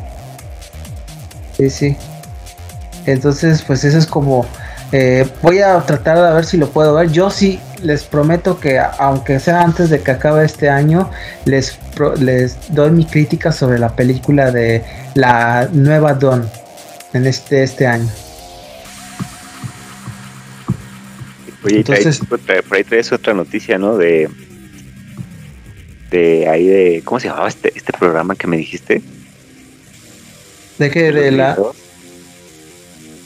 Sí, 1.56 1.70
sí. 1.70 1.96
Entonces, 3.06 3.62
pues 3.62 3.84
eso 3.84 3.98
es 3.98 4.06
como. 4.06 4.46
Eh, 4.92 5.28
voy 5.42 5.60
a 5.60 5.78
tratar 5.80 6.16
de 6.18 6.34
ver 6.34 6.44
si 6.44 6.56
lo 6.56 6.68
puedo 6.68 6.94
ver. 6.94 7.10
Yo 7.10 7.30
sí 7.30 7.60
les 7.82 8.04
prometo 8.04 8.58
que, 8.58 8.78
aunque 8.78 9.40
sea 9.40 9.62
antes 9.62 9.90
de 9.90 10.00
que 10.00 10.10
acabe 10.10 10.44
este 10.44 10.68
año, 10.68 11.10
les, 11.44 11.78
les 12.18 12.56
doy 12.74 12.90
mi 12.90 13.04
crítica 13.04 13.52
sobre 13.52 13.78
la 13.78 13.94
película 13.94 14.50
de 14.50 14.84
la 15.14 15.68
nueva 15.72 16.14
Dawn 16.14 16.48
en 17.12 17.26
este, 17.26 17.62
este 17.62 17.86
año. 17.86 18.08
Oye, 21.62 21.78
Entonces, 21.78 22.20
por 22.20 22.40
ahí 22.76 22.84
traes 22.84 23.12
otra 23.12 23.34
noticia, 23.34 23.78
¿no? 23.78 23.96
De, 23.96 24.30
de 26.10 26.48
ahí 26.48 26.66
de. 26.66 27.02
¿Cómo 27.04 27.20
se 27.20 27.28
llamaba 27.28 27.48
este, 27.48 27.72
este 27.74 27.92
programa 27.92 28.34
que 28.34 28.46
me 28.46 28.56
dijiste? 28.56 29.02
¿De 30.78 30.90
qué? 30.90 31.12
De, 31.12 31.30
la. 31.30 31.56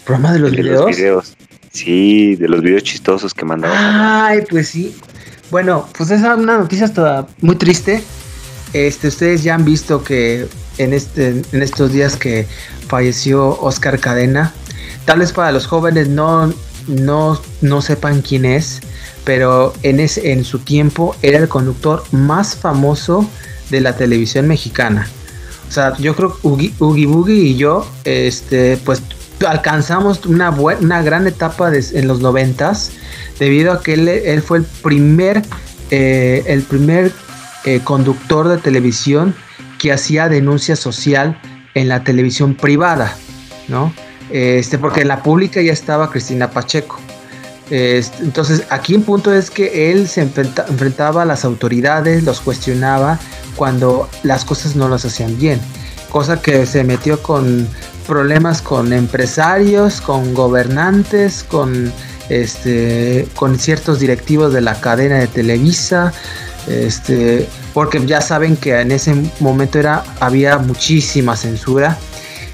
¿Programa 0.05 0.33
de 0.33 0.39
los 0.41 0.51
videos? 0.51 1.37
Sí, 1.75 2.37
de 2.37 2.49
los 2.49 2.63
videos 2.63 2.85
chistosos 2.85 3.35
que 3.35 3.45
mandaban. 3.45 3.77
Ay, 3.77 4.43
pues 4.49 4.69
sí. 4.69 4.97
Bueno, 5.51 5.89
pues 5.99 6.11
es 6.13 6.21
una 6.21 6.37
noticia 6.37 6.93
toda 6.93 7.27
muy 7.41 7.57
triste. 7.57 8.03
Este, 8.73 9.09
ustedes 9.09 9.43
ya 9.43 9.57
han 9.57 9.65
visto 9.65 10.05
que 10.05 10.47
en, 10.79 10.93
este, 10.93 11.43
en 11.51 11.63
estos 11.63 11.93
días 11.93 12.17
que 12.17 12.47
falleció 12.87 13.61
Oscar 13.61 13.99
Cadena. 13.99 14.55
Tal 15.05 15.19
vez 15.19 15.33
para 15.33 15.51
los 15.51 15.67
jóvenes 15.67 16.09
no, 16.09 16.55
no, 16.87 17.43
no 17.61 17.83
sepan 17.83 18.23
quién 18.23 18.45
es, 18.45 18.81
pero 19.25 19.75
en, 19.83 19.99
ese, 19.99 20.31
en 20.31 20.45
su 20.45 20.61
tiempo 20.61 21.17
era 21.23 21.39
el 21.39 21.49
conductor 21.49 22.05
más 22.13 22.55
famoso 22.55 23.29
de 23.71 23.81
la 23.81 23.97
televisión 23.97 24.47
mexicana. 24.47 25.09
O 25.69 25.73
sea, 25.73 25.97
yo 25.97 26.15
creo 26.15 26.39
que 26.39 26.47
Ugi 26.47 27.07
Boogie 27.07 27.35
y 27.35 27.57
yo, 27.57 27.85
este, 28.05 28.77
pues 28.85 29.03
alcanzamos 29.49 30.25
una, 30.27 30.51
una 30.51 31.03
gran 31.03 31.27
etapa 31.27 31.73
en 31.75 32.09
los 32.09 32.21
noventas, 32.21 32.93
debido 33.39 33.73
a 33.73 33.83
que 33.83 33.95
él, 33.95 34.43
fue 34.43 34.59
el 34.59 34.65
primer, 34.65 35.43
eh, 35.91 36.43
el 36.47 36.63
primer 36.63 37.13
eh, 37.65 37.81
conductor 37.83 38.49
de 38.49 38.59
televisión 38.59 39.35
que 39.79 39.93
hacía 39.93 40.29
denuncia 40.29 40.77
social 40.77 41.41
en 41.75 41.89
la 41.89 42.05
televisión 42.05 42.55
privada, 42.55 43.17
¿no? 43.69 43.93
Este, 44.31 44.79
porque 44.79 45.03
en 45.03 45.09
la 45.09 45.23
pública 45.23 45.61
ya 45.61 45.73
estaba 45.73 46.11
Cristina 46.11 46.51
Pacheco. 46.51 46.99
Entonces, 47.71 48.65
aquí 48.69 48.95
un 48.95 49.03
punto 49.03 49.33
es 49.33 49.51
que 49.51 49.91
él 49.91 50.07
se 50.07 50.21
enfrentaba 50.21 51.23
a 51.23 51.25
las 51.25 51.45
autoridades, 51.45 52.23
los 52.23 52.41
cuestionaba 52.41 53.19
cuando 53.57 54.09
las 54.23 54.45
cosas 54.45 54.77
no 54.77 54.89
las 54.89 55.05
hacían 55.05 55.39
bien. 55.39 55.61
Cosa 56.11 56.41
que 56.41 56.67
se 56.67 56.85
metió 56.85 57.23
con 57.23 57.67
problemas 58.07 58.63
con 58.63 58.93
empresarios, 58.93 60.01
con 60.01 60.35
gobernantes, 60.35 61.45
con 61.45 61.93
este, 62.29 63.29
con 63.35 63.59
ciertos 63.59 64.01
directivos 64.01 64.53
de 64.53 64.61
la 64.61 64.81
cadena 64.81 65.19
de 65.19 65.27
Televisa, 65.27 66.13
este, 66.67 67.47
porque 67.75 68.05
ya 68.07 68.21
saben 68.21 68.57
que 68.57 68.81
en 68.81 68.93
ese 68.93 69.15
momento 69.41 69.79
era, 69.79 70.05
había 70.21 70.59
muchísima 70.59 71.37
censura. 71.37 71.99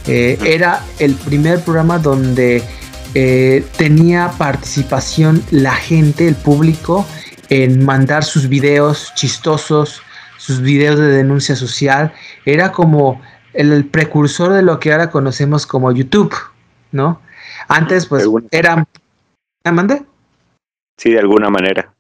Eh, 0.07 0.39
era 0.45 0.83
el 0.99 1.15
primer 1.15 1.61
programa 1.61 1.99
donde 1.99 2.63
eh, 3.15 3.65
tenía 3.77 4.33
participación 4.39 5.43
la 5.51 5.75
gente, 5.75 6.27
el 6.27 6.35
público, 6.35 7.07
en 7.49 7.85
mandar 7.85 8.25
sus 8.25 8.49
videos 8.49 9.13
chistosos, 9.15 10.03
sus 10.39 10.61
videos 10.61 10.99
de 10.99 11.09
denuncia 11.09 11.55
social. 11.55 12.13
Era 12.45 12.73
como 12.73 13.21
el, 13.53 13.85
precursor 13.87 14.53
de 14.53 14.63
lo 14.63 14.81
que 14.81 14.93
ahora 14.93 15.11
conocemos 15.11 15.67
como 15.67 15.93
YouTube, 15.93 16.35
¿no? 16.93 17.21
Antes, 17.69 18.07
pues, 18.07 18.27
era... 18.51 18.87
¿Ah, 19.65 19.73
mande? 19.73 20.03
Sí, 20.97 21.11
de 21.11 21.19
alguna 21.19 21.51
manera. 21.51 21.93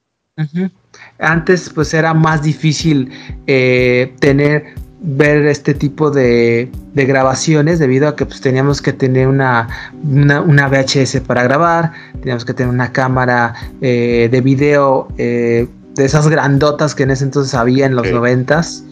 Antes, 1.19 1.71
pues, 1.71 1.93
era 1.95 2.15
más 2.15 2.43
difícil 2.43 3.11
eh, 3.47 4.15
tener 4.21 4.75
ver 5.01 5.47
este 5.47 5.75
tipo 5.75 6.11
de, 6.11 6.71
de, 6.93 7.05
grabaciones 7.07 7.79
debido 7.79 8.09
a 8.09 8.17
que 8.17 8.27
pues, 8.27 8.41
teníamos 8.41 8.83
que 8.83 8.93
tener 8.93 9.29
una, 9.29 9.69
una, 10.03 10.69
VHS 10.69 11.21
para 11.27 11.43
grabar, 11.43 11.93
teníamos 12.21 12.45
que 12.45 12.53
tener 12.53 12.73
una 12.73 12.93
cámara 12.93 13.55
eh, 13.81 14.29
de 14.31 14.41
video 14.41 15.09
eh, 15.17 15.67
de 15.95 16.05
esas 16.05 16.29
grandotas 16.29 16.95
que 16.95 17.05
en 17.05 17.11
ese 17.11 17.25
entonces 17.25 17.55
había 17.55 17.87
en 17.87 17.97
los 17.97 18.11
noventas, 18.11 18.85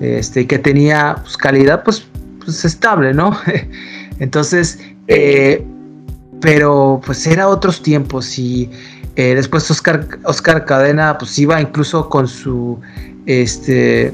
este, 0.00 0.46
que 0.46 0.58
tenía 0.58 1.16
pues, 1.22 1.36
calidad 1.36 1.82
pues, 1.84 2.06
pues, 2.44 2.64
estable, 2.64 3.14
¿no? 3.14 3.36
entonces, 4.18 4.78
eh, 5.08 5.64
pero 6.40 7.00
pues 7.04 7.26
era 7.26 7.48
otros 7.48 7.82
tiempos 7.82 8.38
y 8.38 8.70
después 9.14 9.70
Oscar, 9.70 10.06
Oscar 10.24 10.66
Cadena 10.66 11.16
pues 11.16 11.38
iba 11.38 11.58
incluso 11.58 12.10
con 12.10 12.28
su 12.28 12.78
este 13.24 14.12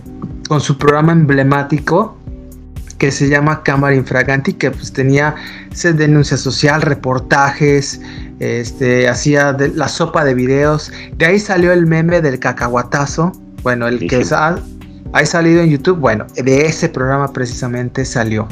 con 0.48 0.60
su 0.60 0.78
programa 0.78 1.10
emblemático 1.10 2.16
que 3.02 3.10
se 3.10 3.28
llama 3.28 3.64
Cámara 3.64 3.96
Infraganti, 3.96 4.52
que 4.52 4.70
pues 4.70 4.92
tenía 4.92 5.34
denuncia 5.82 6.36
social, 6.36 6.82
reportajes, 6.82 8.00
este, 8.38 9.08
hacía 9.08 9.56
la 9.74 9.88
sopa 9.88 10.24
de 10.24 10.34
videos. 10.34 10.92
De 11.16 11.26
ahí 11.26 11.40
salió 11.40 11.72
el 11.72 11.84
meme 11.84 12.20
del 12.20 12.38
cacahuatazo, 12.38 13.32
bueno, 13.64 13.88
el 13.88 14.06
que 14.06 14.22
ha, 14.22 14.60
ha, 15.12 15.24
salido 15.26 15.62
en 15.62 15.70
YouTube, 15.70 15.98
bueno, 15.98 16.26
de 16.34 16.66
ese 16.66 16.88
programa 16.88 17.32
precisamente 17.32 18.04
salió. 18.04 18.48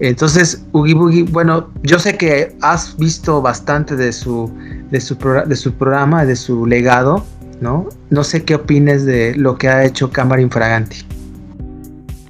Entonces, 0.00 0.64
Ugi 0.72 0.94
Boogie, 0.94 1.22
bueno, 1.24 1.70
yo 1.82 1.98
sé 1.98 2.16
que 2.16 2.56
has 2.60 2.96
visto 2.96 3.40
bastante 3.40 3.94
de 3.94 4.12
su, 4.12 4.52
de 4.90 5.00
su, 5.00 5.16
de 5.46 5.56
su 5.56 5.72
programa, 5.74 6.24
de 6.24 6.34
su 6.34 6.66
legado, 6.66 7.24
¿no? 7.60 7.88
No 8.10 8.24
sé 8.24 8.42
qué 8.42 8.56
opines 8.56 9.04
de 9.04 9.34
lo 9.36 9.56
que 9.58 9.68
ha 9.68 9.84
hecho 9.84 10.10
Cámara 10.10 10.42
Infraganti 10.42 11.04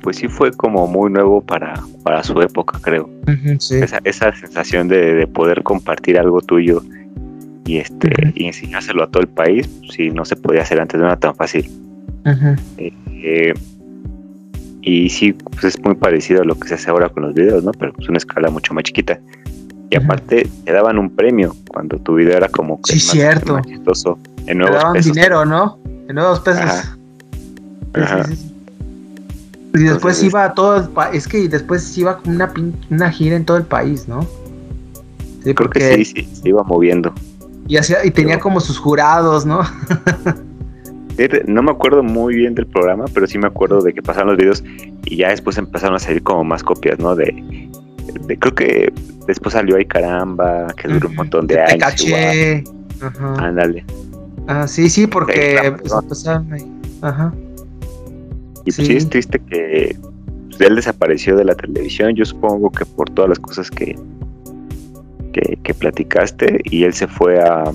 pues 0.02 0.16
sí 0.16 0.28
fue 0.28 0.52
como 0.52 0.86
muy 0.86 1.10
nuevo 1.10 1.40
para, 1.40 1.74
para 2.02 2.22
su 2.22 2.40
época, 2.42 2.78
creo. 2.82 3.08
esa, 3.70 4.00
esa, 4.04 4.34
sensación 4.34 4.88
de, 4.88 5.26
poder 5.28 5.62
compartir 5.62 6.18
algo 6.18 6.40
tuyo 6.40 6.82
y 7.64 7.78
este 7.78 8.10
y 8.34 8.46
enseñárselo 8.46 9.04
a 9.04 9.06
todo 9.06 9.22
el 9.22 9.28
país, 9.28 9.70
si 9.94 10.10
no 10.10 10.24
se 10.24 10.36
podía 10.36 10.62
hacer 10.62 10.80
antes, 10.80 11.00
no 11.00 11.06
era 11.06 11.16
tan 11.16 11.34
fácil. 11.34 11.70
Eh, 12.24 12.92
eh, 13.08 13.54
y 14.82 15.08
sí, 15.08 15.32
pues 15.32 15.64
es 15.64 15.80
muy 15.82 15.94
parecido 15.94 16.42
a 16.42 16.44
lo 16.44 16.58
que 16.58 16.68
se 16.68 16.74
hace 16.74 16.90
ahora 16.90 17.08
con 17.08 17.24
los 17.24 17.34
videos, 17.34 17.62
¿no? 17.62 17.72
Pero 17.72 17.92
es 17.98 18.08
una 18.08 18.18
escala 18.18 18.50
mucho 18.50 18.74
más 18.74 18.84
chiquita. 18.84 19.18
Y 19.90 19.96
aparte 19.96 20.48
te 20.64 20.72
daban 20.72 20.98
un 20.98 21.10
premio 21.10 21.54
cuando 21.68 21.98
tu 21.98 22.14
video 22.14 22.36
era 22.36 22.48
como 22.48 22.80
que 22.80 22.92
sí, 22.92 23.06
más, 23.06 23.12
cierto. 23.12 23.60
chistoso. 23.60 24.18
En 24.46 24.58
te 24.58 24.70
daban 24.70 25.00
dinero, 25.00 25.44
¿no? 25.44 25.78
En 26.08 26.14
nuevos 26.14 26.40
pesos. 26.40 26.64
Ajá. 27.94 28.24
Y 29.74 29.78
después 29.84 30.22
iba 30.22 30.44
a 30.44 30.54
todo 30.54 30.76
el 30.78 30.88
país, 30.88 31.18
es 31.18 31.28
que 31.28 31.48
después 31.48 31.96
iba 31.96 32.18
con 32.18 32.34
una, 32.34 32.52
una 32.90 33.10
gira 33.10 33.36
en 33.36 33.44
todo 33.44 33.56
el 33.56 33.64
país, 33.64 34.06
¿no? 34.06 34.26
Sí, 35.44 35.54
porque 35.54 35.80
Creo 35.80 35.96
que 35.96 36.04
sí, 36.04 36.24
sí, 36.24 36.28
se 36.42 36.48
iba 36.48 36.62
moviendo. 36.62 37.12
Y, 37.68 37.76
hacía, 37.76 38.04
y 38.04 38.10
tenía 38.10 38.38
como 38.38 38.60
sus 38.60 38.78
jurados, 38.78 39.46
¿no? 39.46 39.60
no 41.46 41.62
me 41.62 41.70
acuerdo 41.70 42.02
muy 42.02 42.34
bien 42.34 42.54
del 42.54 42.66
programa, 42.66 43.04
pero 43.12 43.26
sí 43.26 43.38
me 43.38 43.46
acuerdo 43.46 43.80
de 43.82 43.92
que 43.92 44.02
pasaron 44.02 44.30
los 44.30 44.38
videos 44.38 44.64
y 45.04 45.16
ya 45.16 45.28
después 45.28 45.58
empezaron 45.58 45.96
a 45.96 45.98
salir 45.98 46.22
como 46.22 46.44
más 46.44 46.62
copias, 46.62 46.98
¿no? 46.98 47.14
De, 47.14 47.32
creo 48.38 48.54
que 48.54 48.92
después 49.26 49.52
salió 49.52 49.76
ahí 49.76 49.84
caramba, 49.84 50.68
que 50.76 50.88
duró 50.88 51.08
un 51.08 51.16
montón 51.16 51.46
de 51.46 51.60
años. 51.60 51.72
Te 51.72 51.78
caché. 51.78 52.64
Ándale. 53.38 53.84
Ah, 54.46 54.66
sí, 54.66 54.88
sí, 54.88 55.06
porque 55.06 55.72
pues, 55.80 56.26
ahí. 56.26 56.66
Ajá. 57.00 57.32
Y 58.64 58.72
pues 58.72 58.76
sí. 58.76 58.96
es 58.96 59.08
triste 59.08 59.40
que 59.50 59.96
pues, 60.48 60.60
él 60.60 60.76
desapareció 60.76 61.36
de 61.36 61.44
la 61.44 61.54
televisión, 61.54 62.14
yo 62.14 62.24
supongo 62.24 62.70
que 62.70 62.84
por 62.84 63.10
todas 63.10 63.28
las 63.28 63.38
cosas 63.38 63.70
que, 63.70 63.98
que, 65.32 65.74
platicaste, 65.74 66.60
y 66.64 66.84
él 66.84 66.92
se 66.92 67.08
fue 67.08 67.40
a... 67.40 67.72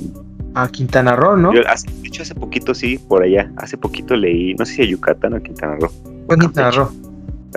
A 0.58 0.67
Quintana 0.70 1.15
Roo, 1.15 1.38
¿no? 1.38 1.54
Yo, 1.54 1.62
hace, 1.67 1.88
de 2.02 2.08
hecho, 2.08 2.24
hace 2.24 2.34
poquito 2.34 2.74
sí, 2.74 2.98
por 2.98 3.22
allá, 3.22 3.52
hace 3.58 3.78
poquito 3.78 4.15
leí, 4.15 4.56
no 4.56 4.65
sé 4.65 4.74
si 4.74 4.82
a 4.82 4.86
Yucatán 4.86 5.34
o 5.34 5.38
a 5.38 5.39
Quintana 5.39 5.76
Roo. 5.76 5.91
Fue 6.26 6.36
a 6.36 6.39
Quintana 6.39 6.72
Roo. 6.72 6.89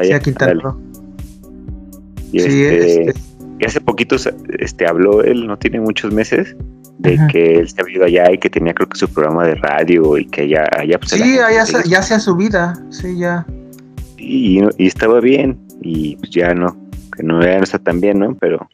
sí, 0.03 0.13
a 0.13 0.21
Quintana 0.21 0.61
Roo. 0.61 0.81
Y, 2.33 2.41
sí, 2.41 2.63
este, 2.65 3.09
este, 3.09 3.21
y 3.59 3.65
hace 3.65 3.81
poquito 3.81 4.17
este, 4.59 4.87
habló 4.87 5.23
él, 5.23 5.47
no 5.47 5.59
tiene 5.59 5.81
muchos 5.81 6.13
meses, 6.13 6.55
de 6.99 7.19
que 7.33 7.55
él 7.59 7.69
se 7.71 7.81
había 7.81 7.97
ido 7.97 8.05
allá 8.05 8.33
y 8.33 8.39
que 8.39 8.51
tenía 8.51 8.75
creo 8.75 8.87
que 8.87 8.99
su 8.99 9.09
programa 9.09 9.47
de 9.47 9.55
radio 9.55 10.19
y 10.19 10.27
que 10.27 10.43
allá, 10.43 10.67
allá 10.79 10.99
pues, 10.99 11.13
sí, 11.13 11.39
allá 11.39 11.65
ya 11.87 12.03
sea 12.03 12.21
su 12.21 12.37
vida, 12.37 12.75
sí, 12.91 13.19
ya. 13.19 13.47
Y, 14.19 14.61
y, 14.77 14.87
estaba 14.87 15.21
bien 15.21 15.59
y 15.81 16.17
pues 16.17 16.31
ya 16.31 16.53
no, 16.53 16.77
que 17.17 17.23
no, 17.23 17.43
ya 17.43 17.57
no 17.57 17.65
está 17.65 17.79
tan 17.79 18.01
bien, 18.03 18.19
¿no? 18.19 18.35
Pero 18.35 18.69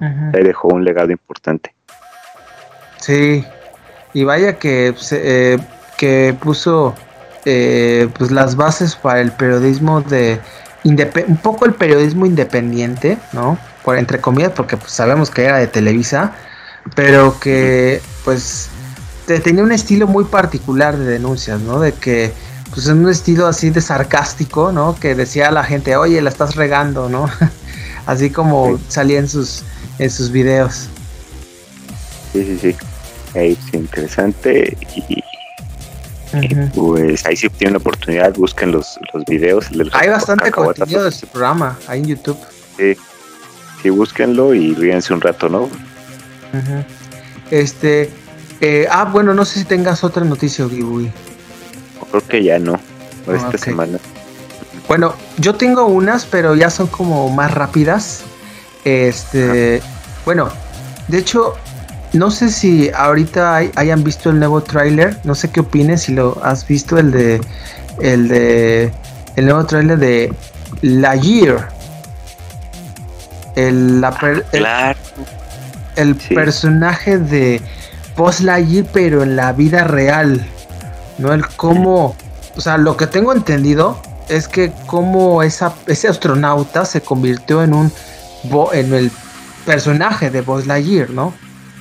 ahí 0.00 0.42
dejó 0.42 0.68
un 0.68 0.84
legado 0.84 1.12
importante. 1.12 1.74
Sí, 3.04 3.44
y 4.14 4.24
vaya 4.24 4.58
que, 4.58 4.94
pues, 4.94 5.12
eh, 5.12 5.58
que 5.98 6.34
puso 6.40 6.94
eh, 7.44 8.08
pues 8.16 8.30
las 8.30 8.56
bases 8.56 8.96
para 8.96 9.20
el 9.20 9.30
periodismo 9.30 10.00
de 10.00 10.40
un 10.84 11.36
poco 11.36 11.66
el 11.66 11.74
periodismo 11.74 12.24
independiente, 12.24 13.18
¿no? 13.34 13.58
Por 13.84 13.98
entre 13.98 14.22
comillas, 14.22 14.52
porque 14.56 14.78
pues 14.78 14.92
sabemos 14.92 15.28
que 15.28 15.44
era 15.44 15.58
de 15.58 15.66
Televisa, 15.66 16.32
pero 16.94 17.38
que 17.40 18.00
pues 18.24 18.70
tenía 19.26 19.62
un 19.62 19.72
estilo 19.72 20.06
muy 20.06 20.24
particular 20.24 20.96
de 20.96 21.04
denuncias, 21.04 21.60
¿no? 21.60 21.80
De 21.80 21.92
que 21.92 22.32
pues 22.72 22.86
en 22.88 23.04
un 23.04 23.10
estilo 23.10 23.46
así 23.46 23.68
de 23.68 23.82
sarcástico, 23.82 24.72
¿no? 24.72 24.98
Que 24.98 25.14
decía 25.14 25.48
a 25.48 25.50
la 25.50 25.64
gente, 25.64 25.94
oye, 25.96 26.22
la 26.22 26.30
estás 26.30 26.56
regando, 26.56 27.10
¿no? 27.10 27.28
así 28.06 28.30
como 28.30 28.78
salía 28.88 29.18
en 29.18 29.28
sus, 29.28 29.62
en 29.98 30.10
sus 30.10 30.30
videos. 30.30 30.88
Sí, 32.32 32.44
sí, 32.44 32.58
sí. 32.58 32.93
Es 33.34 33.58
interesante 33.72 34.76
y, 34.94 35.22
pues 36.74 37.24
ahí 37.26 37.36
si 37.36 37.48
tienen 37.48 37.74
la 37.74 37.78
oportunidad, 37.78 38.34
busquen 38.34 38.72
los, 38.72 38.98
los 39.12 39.24
videos. 39.24 39.66
Hay 39.92 40.08
bastante 40.08 40.50
contenido 40.50 41.04
de 41.04 41.10
este 41.10 41.26
programa, 41.26 41.78
ahí 41.86 42.00
en 42.00 42.06
YouTube. 42.06 42.38
Sí, 42.76 42.96
sí, 43.82 43.90
búsquenlo 43.90 44.54
y 44.54 44.74
ríense 44.74 45.12
un 45.12 45.20
rato, 45.20 45.48
¿no? 45.48 45.68
Este, 47.50 48.10
eh, 48.60 48.86
ah, 48.90 49.04
bueno, 49.04 49.34
no 49.34 49.44
sé 49.44 49.60
si 49.60 49.64
tengas 49.64 50.04
otra 50.04 50.24
noticia, 50.24 50.68
Gibui. 50.68 51.10
Creo 52.10 52.26
que 52.26 52.44
ya 52.44 52.58
no, 52.58 52.80
por 53.24 53.36
esta 53.36 53.58
semana. 53.58 53.98
Bueno, 54.88 55.14
yo 55.38 55.54
tengo 55.54 55.86
unas, 55.86 56.26
pero 56.26 56.54
ya 56.54 56.70
son 56.70 56.86
como 56.86 57.28
más 57.30 57.52
rápidas. 57.52 58.22
Este, 58.84 59.80
bueno, 60.24 60.50
de 61.08 61.18
hecho, 61.18 61.54
no 62.14 62.30
sé 62.30 62.50
si 62.50 62.90
ahorita 62.90 63.56
hayan 63.76 64.02
visto 64.02 64.30
el 64.30 64.38
nuevo 64.38 64.62
tráiler, 64.62 65.18
no 65.24 65.34
sé 65.34 65.50
qué 65.50 65.60
opines, 65.60 66.02
si 66.02 66.14
lo 66.14 66.38
has 66.42 66.66
visto, 66.66 66.98
el 66.98 67.10
de, 67.10 67.40
el 68.00 68.28
de, 68.28 68.92
el 69.36 69.44
nuevo 69.44 69.64
tráiler 69.66 69.98
de 69.98 70.32
La 70.82 71.16
Year. 71.16 71.68
El, 73.56 74.00
la, 74.00 74.10
claro 74.50 74.98
el 75.96 76.16
personaje 76.16 77.18
de 77.18 77.60
Buzz 78.16 78.40
Lightyear, 78.40 78.86
pero 78.92 79.22
en 79.22 79.36
la 79.36 79.52
vida 79.52 79.84
real. 79.84 80.44
¿No? 81.18 81.32
El 81.32 81.46
cómo. 81.46 82.16
O 82.56 82.60
sea, 82.60 82.76
lo 82.76 82.96
que 82.96 83.06
tengo 83.06 83.32
entendido 83.32 84.00
es 84.28 84.48
que 84.48 84.72
cómo 84.86 85.42
esa, 85.42 85.74
ese 85.86 86.08
astronauta 86.08 86.84
se 86.84 87.00
convirtió 87.00 87.62
en 87.62 87.74
un. 87.74 87.92
en 88.72 88.94
el 88.94 89.10
personaje 89.64 90.30
de 90.30 90.42
Buzz 90.42 90.66
Lightyear, 90.66 91.10
¿no? 91.10 91.32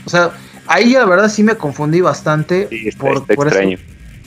O 0.05 0.09
sea, 0.09 0.31
ahí 0.67 0.91
la 0.91 1.05
verdad 1.05 1.29
sí 1.29 1.43
me 1.43 1.55
confundí 1.55 2.01
bastante. 2.01 2.69
por, 2.97 3.25
extraño. 3.29 3.77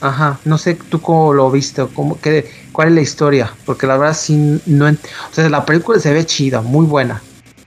Ajá, 0.00 0.38
no 0.44 0.58
sé 0.58 0.74
tú 0.74 1.00
cómo 1.00 1.32
lo 1.32 1.50
viste, 1.50 1.82
cómo, 1.94 2.20
qué, 2.20 2.46
cuál 2.72 2.88
es 2.88 2.94
la 2.94 3.00
historia, 3.00 3.54
porque 3.64 3.86
la 3.86 3.96
verdad 3.96 4.14
sí 4.14 4.60
no, 4.66 4.88
o 4.88 4.96
sea, 5.32 5.48
la 5.48 5.64
película 5.64 5.98
se 5.98 6.12
ve 6.12 6.26
chida, 6.26 6.60
muy 6.60 6.84
buena, 6.84 7.22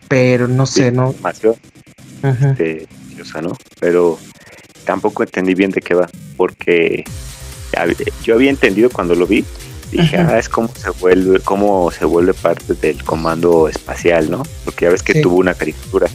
pero 0.08 0.48
no 0.48 0.68
sé, 0.68 0.92
no 0.92 1.16
este, 2.22 2.88
¿no? 3.42 3.58
Pero 3.80 4.20
tampoco 4.86 5.24
entendí 5.24 5.56
bien 5.56 5.72
de 5.72 5.82
qué 5.82 5.96
va, 5.96 6.08
porque 6.38 7.04
yo 8.24 8.36
había 8.36 8.52
entendido 8.52 8.92
cuando 8.92 9.16
lo 9.16 9.26
vi, 9.26 9.44
dije, 9.92 10.18
ah, 10.18 10.38
es 10.38 10.50
como 10.50 10.68
se 10.76 10.90
vuelve, 10.92 11.40
cómo 11.40 11.90
se 11.92 12.06
vuelve 12.06 12.34
parte 12.34 12.74
del 12.76 13.04
comando 13.04 13.68
espacial, 13.68 14.30
¿no? 14.30 14.44
Porque 14.66 14.86
ya 14.86 14.92
ves 14.92 15.02
que 15.02 15.22
tuvo 15.22 15.38
una 15.38 15.54
caricatura. 15.54 16.08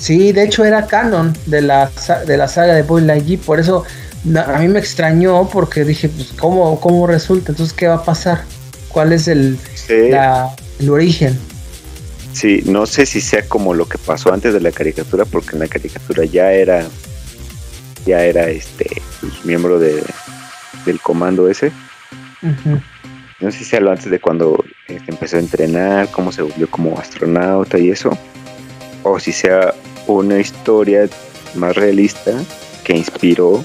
Sí, 0.00 0.32
de 0.32 0.44
hecho 0.44 0.64
era 0.64 0.86
canon 0.86 1.36
de 1.44 1.60
la, 1.60 1.90
de 2.26 2.36
la 2.38 2.48
saga 2.48 2.74
de 2.74 2.82
Boy 2.82 3.02
Lightyear, 3.02 3.40
por 3.42 3.60
eso 3.60 3.84
a 4.46 4.58
mí 4.58 4.68
me 4.68 4.78
extrañó 4.78 5.46
porque 5.48 5.84
dije, 5.84 6.08
pues, 6.08 6.32
¿cómo, 6.38 6.80
cómo 6.80 7.06
resulta? 7.06 7.52
Entonces, 7.52 7.74
¿qué 7.74 7.86
va 7.86 7.96
a 7.96 8.04
pasar? 8.04 8.42
¿Cuál 8.88 9.12
es 9.12 9.28
el, 9.28 9.58
el 9.88 10.90
origen? 10.90 11.38
Sí, 12.32 12.62
no 12.64 12.86
sé 12.86 13.04
si 13.04 13.20
sea 13.20 13.46
como 13.46 13.74
lo 13.74 13.86
que 13.86 13.98
pasó 13.98 14.32
antes 14.32 14.54
de 14.54 14.60
la 14.60 14.72
caricatura, 14.72 15.26
porque 15.26 15.50
en 15.52 15.60
la 15.60 15.68
caricatura 15.68 16.24
ya 16.24 16.50
era, 16.50 16.86
ya 18.06 18.24
era 18.24 18.48
este 18.48 19.02
pues, 19.20 19.44
miembro 19.44 19.78
de, 19.78 20.02
del 20.86 20.98
comando 21.00 21.46
ese. 21.48 21.72
No 23.40 23.50
sé 23.50 23.58
si 23.58 23.64
sea 23.64 23.80
lo 23.80 23.90
antes 23.90 24.10
de 24.10 24.18
cuando 24.18 24.64
este, 24.88 25.10
empezó 25.10 25.36
a 25.36 25.40
entrenar, 25.40 26.08
cómo 26.10 26.32
se 26.32 26.40
volvió 26.40 26.70
como 26.70 26.98
astronauta 26.98 27.78
y 27.78 27.90
eso, 27.90 28.16
o 29.02 29.18
si 29.18 29.32
sea 29.32 29.74
una 30.12 30.38
historia 30.38 31.08
más 31.54 31.76
realista 31.76 32.32
que 32.84 32.96
inspiró 32.96 33.62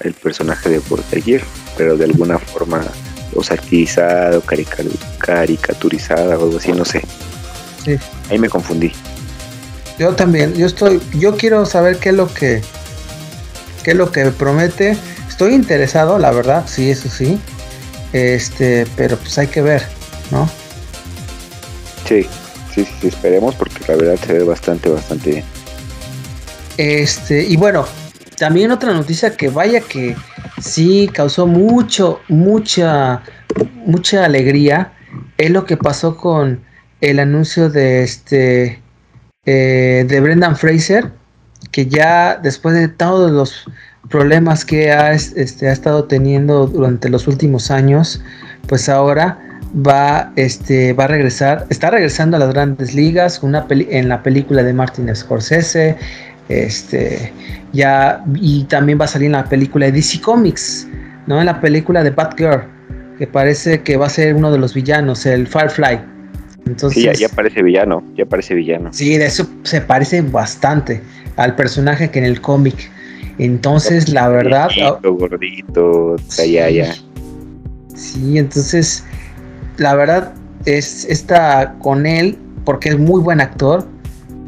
el 0.00 0.14
personaje 0.14 0.68
de 0.68 0.80
Portaguer, 0.80 1.42
pero 1.76 1.96
de 1.96 2.04
alguna 2.04 2.38
forma 2.38 2.82
o 3.34 3.42
satirizada 3.42 4.40
caricaturizada 5.18 6.38
o 6.38 6.44
algo 6.44 6.58
así, 6.58 6.72
no 6.72 6.84
sé. 6.84 7.02
Ahí 8.30 8.38
me 8.38 8.48
confundí. 8.48 8.92
Yo 9.98 10.14
también, 10.14 10.54
yo 10.54 10.66
estoy, 10.66 11.00
yo 11.14 11.36
quiero 11.36 11.64
saber 11.66 11.98
qué 11.98 12.10
es 12.10 12.14
lo 12.14 12.32
que, 12.32 12.62
qué 13.82 13.92
es 13.92 13.96
lo 13.96 14.10
que 14.10 14.26
promete. 14.26 14.96
Estoy 15.28 15.54
interesado, 15.54 16.18
la 16.18 16.30
verdad, 16.30 16.64
sí, 16.66 16.90
eso 16.90 17.08
sí. 17.08 17.38
Este, 18.12 18.86
pero 18.96 19.16
pues 19.16 19.38
hay 19.38 19.46
que 19.46 19.62
ver, 19.62 19.82
¿no? 20.30 20.48
Sí, 22.06 22.26
sí, 22.74 22.86
sí, 23.00 23.08
esperemos 23.08 23.54
porque 23.54 23.80
la 23.88 23.96
verdad 23.96 24.18
se 24.26 24.32
ve 24.34 24.44
bastante, 24.44 24.90
bastante 24.90 25.30
bien. 25.30 25.44
Este, 26.76 27.44
y 27.44 27.56
bueno, 27.56 27.84
también 28.38 28.70
otra 28.70 28.92
noticia 28.92 29.36
que 29.36 29.50
vaya 29.50 29.80
que 29.80 30.16
sí 30.60 31.08
causó 31.12 31.46
mucho, 31.46 32.20
mucha, 32.28 33.22
mucha 33.84 34.24
alegría 34.24 34.92
es 35.38 35.50
lo 35.50 35.64
que 35.64 35.76
pasó 35.76 36.16
con 36.16 36.60
el 37.00 37.18
anuncio 37.18 37.68
de 37.68 38.02
este 38.02 38.80
eh, 39.44 40.04
de 40.08 40.20
Brendan 40.20 40.56
Fraser, 40.56 41.10
que 41.72 41.86
ya 41.86 42.36
después 42.36 42.74
de 42.74 42.88
todos 42.88 43.30
los 43.30 43.64
problemas 44.08 44.64
que 44.64 44.92
ha, 44.92 45.12
este, 45.12 45.68
ha 45.68 45.72
estado 45.72 46.04
teniendo 46.04 46.66
durante 46.66 47.08
los 47.08 47.26
últimos 47.26 47.70
años, 47.70 48.22
pues 48.68 48.88
ahora 48.88 49.38
va, 49.74 50.32
este, 50.36 50.92
va 50.92 51.04
a 51.04 51.08
regresar, 51.08 51.66
está 51.70 51.90
regresando 51.90 52.36
a 52.36 52.40
las 52.40 52.52
grandes 52.52 52.94
ligas 52.94 53.42
una 53.42 53.66
en 53.70 54.08
la 54.08 54.22
película 54.22 54.62
de 54.62 54.72
Martin 54.72 55.14
Scorsese, 55.14 55.96
este, 56.48 57.32
ya, 57.72 58.24
y 58.34 58.64
también 58.64 59.00
va 59.00 59.04
a 59.04 59.08
salir 59.08 59.26
en 59.26 59.32
la 59.32 59.44
película 59.44 59.86
de 59.86 59.92
DC 59.92 60.20
Comics, 60.20 60.88
¿no? 61.26 61.40
En 61.40 61.46
la 61.46 61.60
película 61.60 62.02
de 62.02 62.10
Batgirl, 62.10 62.64
que 63.18 63.26
parece 63.26 63.82
que 63.82 63.96
va 63.96 64.06
a 64.06 64.10
ser 64.10 64.34
uno 64.34 64.50
de 64.50 64.58
los 64.58 64.74
villanos, 64.74 65.26
el 65.26 65.46
Firefly. 65.46 66.00
Entonces, 66.66 67.18
ya, 67.18 67.28
parece 67.28 67.62
villano, 67.62 68.02
ya 68.16 68.24
parece 68.24 68.54
villano. 68.54 68.92
Sí, 68.92 69.16
de 69.16 69.26
eso 69.26 69.48
se 69.64 69.80
parece 69.80 70.22
bastante 70.22 71.00
al 71.36 71.56
personaje 71.56 72.10
que 72.10 72.18
en 72.18 72.24
el 72.24 72.40
cómic. 72.40 72.90
Entonces, 73.38 74.08
la 74.08 74.28
verdad. 74.28 74.70
Gordito, 74.76 75.14
gordito, 75.14 76.16
sí, 76.28 76.52
ya, 76.52 76.94
Sí, 77.94 78.38
entonces, 78.38 79.04
la 79.76 79.94
verdad 79.94 80.32
es 80.64 81.04
está 81.04 81.74
con 81.80 82.06
él 82.06 82.38
porque 82.64 82.90
es 82.90 82.98
muy 82.98 83.20
buen 83.20 83.40
actor. 83.40 83.86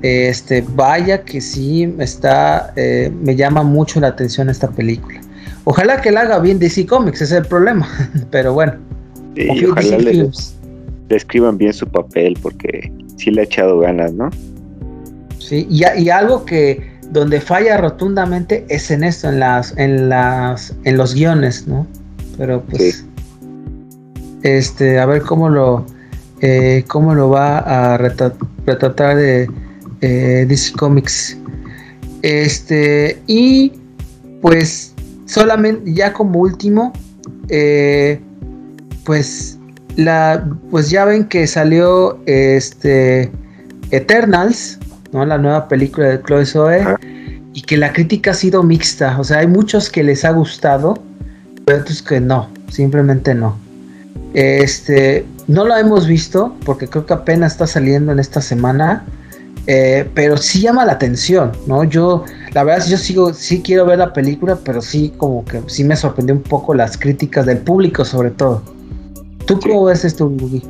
Este, 0.04 0.62
vaya 0.74 1.24
que 1.24 1.40
sí 1.40 1.94
está, 1.98 2.74
eh, 2.76 3.10
me 3.22 3.34
llama 3.36 3.62
mucho 3.62 4.00
la 4.00 4.08
atención 4.08 4.50
esta 4.50 4.68
película. 4.68 5.18
Ojalá 5.64 6.02
que 6.02 6.10
la 6.10 6.20
haga 6.20 6.40
bien 6.40 6.58
DC 6.58 6.84
Comics, 6.84 7.22
ese 7.22 7.36
es 7.36 7.40
el 7.40 7.46
problema. 7.46 7.88
Pero 8.30 8.52
bueno. 8.52 8.74
y 9.34 9.64
ojalá 9.64 9.96
le, 9.96 10.28
escriban 11.08 11.56
bien 11.56 11.72
su 11.72 11.86
papel 11.88 12.36
porque 12.42 12.92
sí 13.16 13.30
le 13.30 13.40
ha 13.40 13.44
echado 13.44 13.78
ganas, 13.78 14.12
¿no? 14.12 14.28
Sí, 15.38 15.66
y, 15.70 15.84
y 15.98 16.10
algo 16.10 16.44
que 16.44 16.86
donde 17.10 17.40
falla 17.40 17.78
rotundamente 17.78 18.66
es 18.68 18.90
en 18.90 19.04
esto, 19.04 19.30
en 19.30 19.40
las, 19.40 19.74
en 19.78 20.10
las, 20.10 20.74
en 20.84 20.98
los 20.98 21.14
guiones, 21.14 21.66
¿no? 21.66 21.86
Pero 22.36 22.60
pues, 22.60 23.06
este, 24.42 24.98
a 24.98 25.06
ver 25.06 25.22
cómo 25.22 25.48
lo, 25.48 25.86
eh, 26.42 26.84
cómo 26.88 27.14
lo 27.14 27.30
va 27.30 27.94
a 27.94 27.96
retratar 27.96 29.16
de 29.16 29.48
eh, 30.04 30.44
DC 30.46 30.72
Comics. 30.72 31.36
Este, 32.22 33.18
y 33.26 33.72
pues 34.42 34.94
solamente 35.24 35.94
ya 35.94 36.12
como 36.12 36.40
último, 36.40 36.92
eh, 37.48 38.20
pues 39.04 39.58
la, 39.96 40.44
pues 40.70 40.90
ya 40.90 41.04
ven 41.04 41.24
que 41.24 41.46
salió 41.46 42.18
este 42.26 43.30
Eternals, 43.90 44.78
¿no? 45.12 45.24
La 45.24 45.38
nueva 45.38 45.68
película 45.68 46.08
de 46.08 46.22
Chloe 46.22 46.46
Zoe 46.46 46.84
y 47.54 47.62
que 47.62 47.76
la 47.76 47.92
crítica 47.92 48.32
ha 48.32 48.34
sido 48.34 48.62
mixta, 48.62 49.18
o 49.18 49.24
sea, 49.24 49.38
hay 49.38 49.46
muchos 49.46 49.88
que 49.88 50.02
les 50.02 50.24
ha 50.24 50.32
gustado, 50.32 51.02
pero 51.64 51.80
otros 51.80 52.02
que 52.02 52.20
no, 52.20 52.50
simplemente 52.68 53.34
no. 53.34 53.56
Este, 54.34 55.24
no 55.46 55.64
lo 55.64 55.76
hemos 55.76 56.06
visto 56.06 56.54
porque 56.64 56.88
creo 56.88 57.06
que 57.06 57.14
apenas 57.14 57.52
está 57.52 57.66
saliendo 57.66 58.12
en 58.12 58.18
esta 58.18 58.40
semana. 58.40 59.04
Eh, 59.66 60.08
pero 60.14 60.36
sí 60.36 60.60
llama 60.60 60.84
la 60.84 60.92
atención, 60.92 61.52
¿no? 61.66 61.84
Yo, 61.84 62.24
la 62.52 62.64
verdad, 62.64 62.86
yo 62.86 62.96
sigo, 62.98 63.32
sí 63.32 63.62
quiero 63.62 63.86
ver 63.86 63.98
la 63.98 64.12
película, 64.12 64.58
pero 64.62 64.82
sí 64.82 65.12
como 65.16 65.44
que 65.44 65.62
sí 65.66 65.84
me 65.84 65.96
sorprendió 65.96 66.34
un 66.34 66.42
poco 66.42 66.74
las 66.74 66.98
críticas 66.98 67.46
del 67.46 67.58
público, 67.58 68.04
sobre 68.04 68.30
todo. 68.30 68.62
¿Tú 69.46 69.58
cómo 69.60 69.84
ves 69.84 70.04
esto, 70.04 70.28
Boogie? 70.28 70.62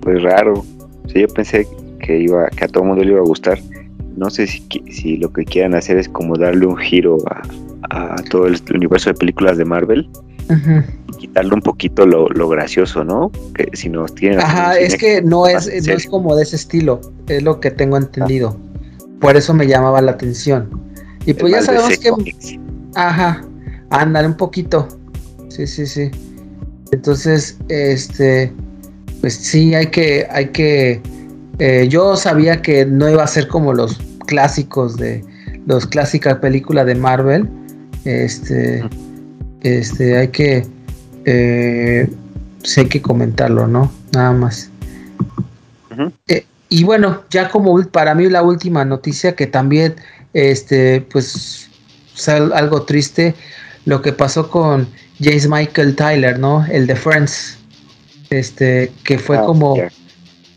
Pues 0.00 0.22
raro. 0.22 0.64
Sí, 1.12 1.20
yo 1.20 1.28
pensé 1.28 1.66
que 2.00 2.20
iba, 2.20 2.46
que 2.48 2.64
a 2.64 2.68
todo 2.68 2.84
el 2.84 2.88
mundo 2.88 3.04
le 3.04 3.12
iba 3.12 3.20
a 3.20 3.24
gustar. 3.24 3.58
No 4.16 4.30
sé 4.30 4.46
si, 4.46 4.62
si 4.90 5.16
lo 5.16 5.32
que 5.32 5.44
quieran 5.44 5.74
hacer 5.74 5.98
es 5.98 6.08
como 6.08 6.36
darle 6.36 6.66
un 6.66 6.76
giro 6.76 7.18
a, 7.30 7.42
a 7.90 8.16
todo 8.30 8.46
el 8.46 8.58
universo 8.74 9.10
de 9.10 9.14
películas 9.14 9.58
de 9.58 9.64
Marvel 9.64 10.08
quitarle 11.18 11.54
un 11.54 11.62
poquito 11.62 12.06
lo, 12.06 12.48
gracioso, 12.48 13.04
¿no? 13.04 13.30
Que 13.54 13.68
si 13.72 13.88
nos 13.88 14.14
tienen. 14.14 14.40
Ajá, 14.40 14.78
es 14.78 14.96
que 14.96 15.22
no 15.22 15.46
es, 15.46 15.66
no 15.86 15.92
es 15.92 16.06
como 16.06 16.36
de 16.36 16.42
ese 16.42 16.56
estilo, 16.56 17.00
es 17.28 17.42
lo 17.42 17.60
que 17.60 17.70
tengo 17.70 17.96
entendido. 17.96 18.56
Por 19.20 19.36
eso 19.36 19.54
me 19.54 19.66
llamaba 19.66 20.00
la 20.02 20.12
atención. 20.12 20.68
Y 21.26 21.34
pues 21.34 21.52
ya 21.52 21.62
sabemos 21.62 21.98
que. 21.98 22.58
Ajá, 22.94 23.42
ándale 23.90 24.28
un 24.28 24.36
poquito. 24.36 24.86
Sí, 25.48 25.66
sí, 25.66 25.86
sí. 25.86 26.10
Entonces, 26.92 27.58
este. 27.68 28.52
Pues 29.20 29.34
sí, 29.34 29.74
hay 29.74 29.86
que. 29.86 30.26
Hay 30.30 30.46
que. 30.48 31.00
Eh, 31.58 31.86
yo 31.88 32.16
sabía 32.16 32.60
que 32.60 32.84
no 32.84 33.08
iba 33.08 33.22
a 33.22 33.28
ser 33.28 33.48
como 33.48 33.72
los 33.72 33.98
clásicos 34.26 34.96
de. 34.96 35.24
Los 35.66 35.86
clásicas 35.86 36.36
películas 36.38 36.84
de 36.84 36.94
Marvel. 36.94 37.48
Este 38.04 38.84
este, 39.64 40.18
hay 40.18 40.28
que, 40.28 40.66
eh, 41.24 42.08
pues 42.60 42.78
hay 42.78 42.86
que 42.86 43.02
comentarlo, 43.02 43.66
¿no? 43.66 43.90
Nada 44.12 44.32
más. 44.32 44.70
Eh, 46.28 46.46
y 46.68 46.84
bueno, 46.84 47.24
ya 47.30 47.48
como 47.48 47.82
para 47.84 48.14
mí 48.14 48.28
la 48.28 48.42
última 48.42 48.84
noticia 48.84 49.34
que 49.34 49.46
también, 49.46 49.96
este, 50.34 51.00
pues, 51.00 51.70
algo 52.28 52.82
triste, 52.82 53.34
lo 53.86 54.02
que 54.02 54.12
pasó 54.12 54.50
con 54.50 54.86
James 55.20 55.48
Michael 55.48 55.96
Tyler, 55.96 56.38
¿no? 56.38 56.66
El 56.66 56.86
de 56.86 56.96
Friends, 56.96 57.58
este, 58.30 58.92
que 59.02 59.18
fue 59.18 59.38
ah, 59.38 59.42
como 59.42 59.76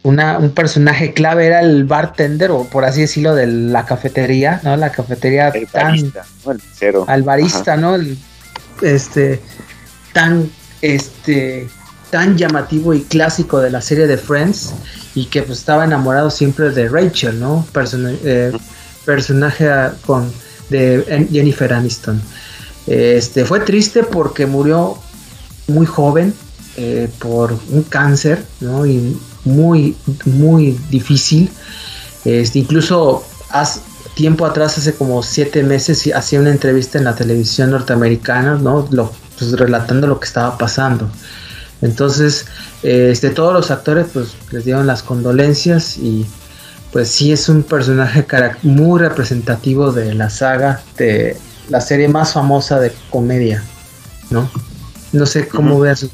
una, 0.04 0.38
un 0.38 0.52
personaje 0.52 1.14
clave, 1.14 1.48
era 1.48 1.62
el 1.62 1.86
bartender, 1.86 2.52
o 2.52 2.66
por 2.66 2.84
así 2.84 3.02
decirlo, 3.02 3.36
de 3.36 3.48
la 3.48 3.86
cafetería, 3.86 4.60
¿no? 4.64 4.76
La 4.76 4.92
cafetería 4.92 5.54
tan... 5.72 6.14
al 7.08 7.24
barista, 7.24 7.78
¿no? 7.78 7.96
El 7.96 8.18
este 8.82 9.42
tan 10.14 10.50
este 10.82 11.70
tan 12.10 12.38
llamativo 12.38 12.94
y 12.94 13.02
clásico 13.02 13.60
de 13.60 13.70
la 13.70 13.82
serie 13.82 14.08
de 14.08 14.18
Friends 14.18 14.74
y 15.16 15.26
que 15.26 15.42
pues 15.42 15.60
estaba 15.60 15.84
enamorado 15.84 16.30
siempre 16.30 16.70
de 16.70 16.88
Rachel, 16.88 17.40
¿no? 17.40 17.66
Eh, 18.24 18.52
personaje 19.06 19.70
con 20.06 20.32
de 20.70 21.28
Jennifer 21.32 21.74
Aniston. 21.74 22.22
Este 22.86 23.46
fue 23.46 23.60
triste 23.62 24.04
porque 24.04 24.46
murió 24.46 24.98
muy 25.68 25.86
joven 25.86 26.34
eh, 26.78 27.10
por 27.20 27.58
un 27.70 27.84
cáncer, 27.84 28.46
¿no? 28.62 28.86
Y 28.86 29.18
muy 29.44 29.96
muy 30.26 30.80
difícil. 30.90 31.50
Este, 32.24 32.60
incluso 32.60 33.24
tiempo 34.18 34.48
atrás, 34.48 34.80
hace 34.80 34.96
como 34.96 35.22
siete 35.22 35.62
meses, 35.62 36.12
hacía 36.14 36.40
una 36.40 36.50
entrevista 36.50 36.98
en 36.98 37.04
la 37.04 37.16
televisión 37.16 37.70
norteamericana, 37.70 38.56
¿no? 38.56 38.88
Lo, 38.90 39.14
pues, 39.38 39.52
relatando 39.52 40.08
lo 40.08 40.20
que 40.20 40.26
estaba 40.26 40.58
pasando. 40.58 41.08
Entonces, 41.84 42.48
este, 42.82 43.30
todos 43.30 43.54
los 43.54 43.70
actores 43.70 44.08
pues 44.12 44.30
les 44.50 44.66
dieron 44.66 44.88
las 44.88 45.04
condolencias 45.04 45.98
y 45.98 46.26
pues 46.92 47.10
sí 47.10 47.32
es 47.32 47.48
un 47.48 47.62
personaje 47.62 48.26
muy 48.64 49.00
representativo 49.00 49.92
de 49.92 50.16
la 50.16 50.32
saga, 50.32 50.82
de 50.98 51.38
la 51.70 51.80
serie 51.80 52.08
más 52.08 52.34
famosa 52.34 52.80
de 52.80 52.92
comedia, 53.12 53.64
¿no? 54.32 54.50
No 55.12 55.28
sé 55.28 55.48
cómo 55.48 55.80
veas. 55.80 56.08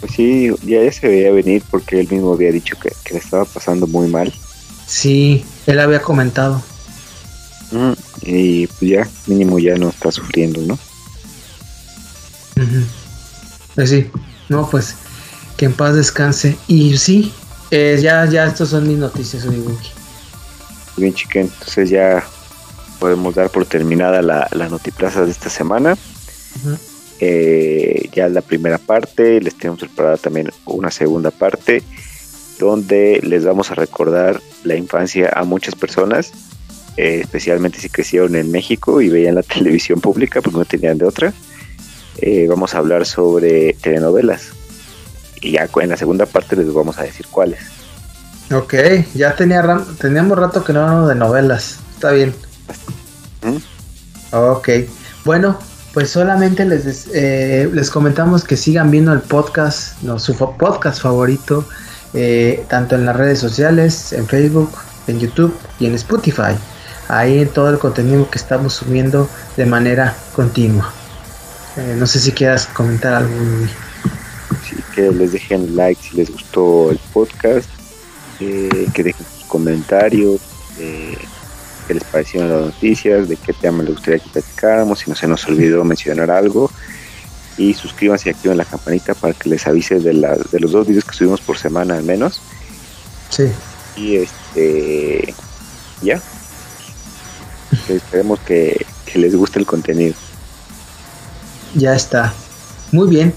Pues 0.00 0.12
sí, 0.12 0.50
ya 0.62 0.90
se 0.90 1.08
veía 1.08 1.30
venir 1.30 1.62
porque 1.70 2.00
él 2.00 2.08
mismo 2.10 2.32
había 2.32 2.52
dicho 2.52 2.74
que, 2.80 2.90
que 3.04 3.14
le 3.14 3.20
estaba 3.20 3.44
pasando 3.44 3.86
muy 3.86 4.08
mal. 4.08 4.32
Sí, 4.86 5.44
él 5.66 5.80
había 5.80 6.00
comentado. 6.02 6.62
Mm, 7.70 7.92
y 8.22 8.66
pues 8.66 8.90
ya, 8.90 9.08
mínimo 9.26 9.58
ya 9.58 9.76
no 9.76 9.88
está 9.88 10.12
sufriendo, 10.12 10.60
¿no? 10.62 10.78
Pues 13.74 13.90
sí, 13.90 14.10
no, 14.48 14.68
pues 14.70 14.94
que 15.56 15.66
en 15.66 15.72
paz 15.72 15.94
descanse. 15.94 16.56
Y 16.68 16.96
sí, 16.98 17.32
eh, 17.70 17.98
ya, 18.00 18.24
ya, 18.26 18.46
estas 18.46 18.68
son 18.68 18.86
mis 18.86 18.98
noticias, 18.98 19.44
Wookie. 19.44 19.90
Bien, 20.96 21.12
chiquen, 21.12 21.50
entonces 21.52 21.90
ya 21.90 22.24
podemos 23.00 23.34
dar 23.34 23.50
por 23.50 23.66
terminada 23.66 24.22
la, 24.22 24.48
la 24.52 24.68
notiplaza 24.68 25.24
de 25.24 25.30
esta 25.32 25.50
semana. 25.50 25.96
eh, 27.20 28.08
ya 28.12 28.28
la 28.28 28.42
primera 28.42 28.78
parte, 28.78 29.40
les 29.40 29.56
tenemos 29.56 29.80
preparada 29.80 30.16
también 30.16 30.52
una 30.66 30.90
segunda 30.90 31.30
parte 31.30 31.82
donde 32.58 33.20
les 33.22 33.44
vamos 33.44 33.70
a 33.70 33.74
recordar 33.74 34.40
la 34.62 34.76
infancia 34.76 35.30
a 35.34 35.44
muchas 35.44 35.74
personas, 35.74 36.32
eh, 36.96 37.20
especialmente 37.22 37.80
si 37.80 37.88
crecieron 37.88 38.36
en 38.36 38.50
México 38.50 39.00
y 39.00 39.08
veían 39.08 39.34
la 39.34 39.42
televisión 39.54 40.00
pública, 40.00 40.40
porque 40.40 40.58
no 40.58 40.64
tenían 40.64 40.98
de 40.98 41.06
otra. 41.06 41.32
Eh, 42.18 42.46
vamos 42.48 42.74
a 42.74 42.78
hablar 42.78 43.06
sobre 43.06 43.74
telenovelas. 43.74 44.52
Y 45.40 45.52
ya 45.52 45.68
en 45.80 45.90
la 45.90 45.96
segunda 45.96 46.26
parte 46.26 46.56
les 46.56 46.72
vamos 46.72 46.98
a 46.98 47.02
decir 47.02 47.26
cuáles. 47.30 47.60
Ok, 48.52 48.74
ya 49.14 49.34
tenía 49.34 49.62
teníamos 50.00 50.38
rato 50.38 50.64
que 50.64 50.72
no 50.72 50.80
hablamos 50.80 51.08
de 51.08 51.14
novelas. 51.14 51.78
Está 51.94 52.12
bien. 52.12 52.34
Ok, 54.30 54.68
bueno, 55.24 55.58
pues 55.92 56.10
solamente 56.10 56.64
les, 56.64 57.08
eh, 57.12 57.68
les 57.72 57.90
comentamos 57.90 58.44
que 58.44 58.56
sigan 58.56 58.90
viendo 58.90 59.12
el 59.12 59.20
podcast, 59.20 60.00
no, 60.02 60.18
su 60.18 60.36
podcast 60.36 61.00
favorito 61.00 61.66
eh, 62.14 62.64
tanto 62.68 62.94
en 62.94 63.04
las 63.04 63.16
redes 63.16 63.38
sociales, 63.38 64.12
en 64.12 64.26
Facebook, 64.26 64.70
en 65.06 65.18
YouTube 65.18 65.54
y 65.78 65.86
en 65.86 65.94
Spotify. 65.94 66.54
Ahí 67.08 67.40
en 67.40 67.48
todo 67.48 67.70
el 67.70 67.78
contenido 67.78 68.30
que 68.30 68.38
estamos 68.38 68.74
subiendo 68.74 69.28
de 69.56 69.66
manera 69.66 70.16
continua. 70.34 70.92
Eh, 71.76 71.96
no 71.98 72.06
sé 72.06 72.20
si 72.20 72.32
quieras 72.32 72.66
comentar 72.66 73.14
algo. 73.14 73.34
Sí, 74.68 74.76
que 74.94 75.10
les 75.10 75.32
dejen 75.32 75.76
like 75.76 76.00
si 76.00 76.16
les 76.16 76.30
gustó 76.30 76.90
el 76.90 77.00
podcast, 77.12 77.68
eh, 78.40 78.86
que 78.94 79.02
dejen 79.02 79.26
sus 79.26 79.44
comentarios, 79.44 80.40
qué 80.76 81.94
les 81.94 82.04
parecieron 82.04 82.48
las 82.48 82.60
noticias, 82.60 83.28
de 83.28 83.36
qué 83.36 83.52
tema 83.52 83.82
les 83.82 83.92
gustaría 83.92 84.20
que 84.20 84.30
platicáramos, 84.30 85.00
si 85.00 85.10
no 85.10 85.16
se 85.16 85.26
nos 85.26 85.44
olvidó 85.46 85.84
mencionar 85.84 86.30
algo 86.30 86.70
y 87.56 87.74
suscríbanse 87.74 88.28
y 88.28 88.32
activen 88.32 88.58
la 88.58 88.64
campanita 88.64 89.14
para 89.14 89.34
que 89.34 89.48
les 89.48 89.66
avise 89.66 90.00
de, 90.00 90.12
la, 90.14 90.36
de 90.36 90.60
los 90.60 90.72
dos 90.72 90.86
vídeos 90.86 91.04
que 91.04 91.14
subimos 91.14 91.40
por 91.40 91.56
semana 91.56 91.96
al 91.96 92.04
menos. 92.04 92.40
Sí. 93.30 93.44
Y 93.96 94.16
este, 94.16 95.34
ya. 96.02 96.20
Esperemos 97.88 98.40
que, 98.40 98.86
les 99.14 99.36
guste 99.36 99.60
el 99.60 99.66
contenido. 99.66 100.14
Ya 101.74 101.94
está. 101.94 102.32
Muy 102.90 103.08
bien. 103.08 103.32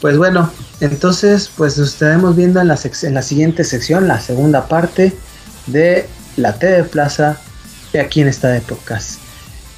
Pues 0.00 0.16
bueno, 0.16 0.52
entonces 0.80 1.50
pues 1.56 1.76
nos 1.76 1.88
estaremos 1.88 2.36
viendo 2.36 2.60
en 2.60 2.68
la, 2.68 2.78
en 3.02 3.14
la 3.14 3.22
siguiente 3.22 3.64
sección, 3.64 4.06
la 4.06 4.20
segunda 4.20 4.68
parte 4.68 5.12
de 5.66 6.08
la 6.36 6.56
TV 6.56 6.84
Plaza 6.84 7.40
de 7.92 8.00
aquí 8.00 8.20
en 8.20 8.28
esta 8.28 8.48
de 8.48 8.60
podcast. 8.60 9.18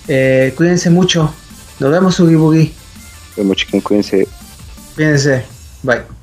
Eh, 0.09 0.53
cuídense 0.57 0.91
mucho. 0.91 1.33
Nos 1.79 1.91
vemos, 1.91 2.21
Ugi 2.21 2.35
Bugi. 2.35 2.75
Vemos, 3.37 3.57
chiquen, 3.57 3.81
cuídense. 3.81 4.27
Cuídense. 4.95 5.45
Bye. 5.83 6.20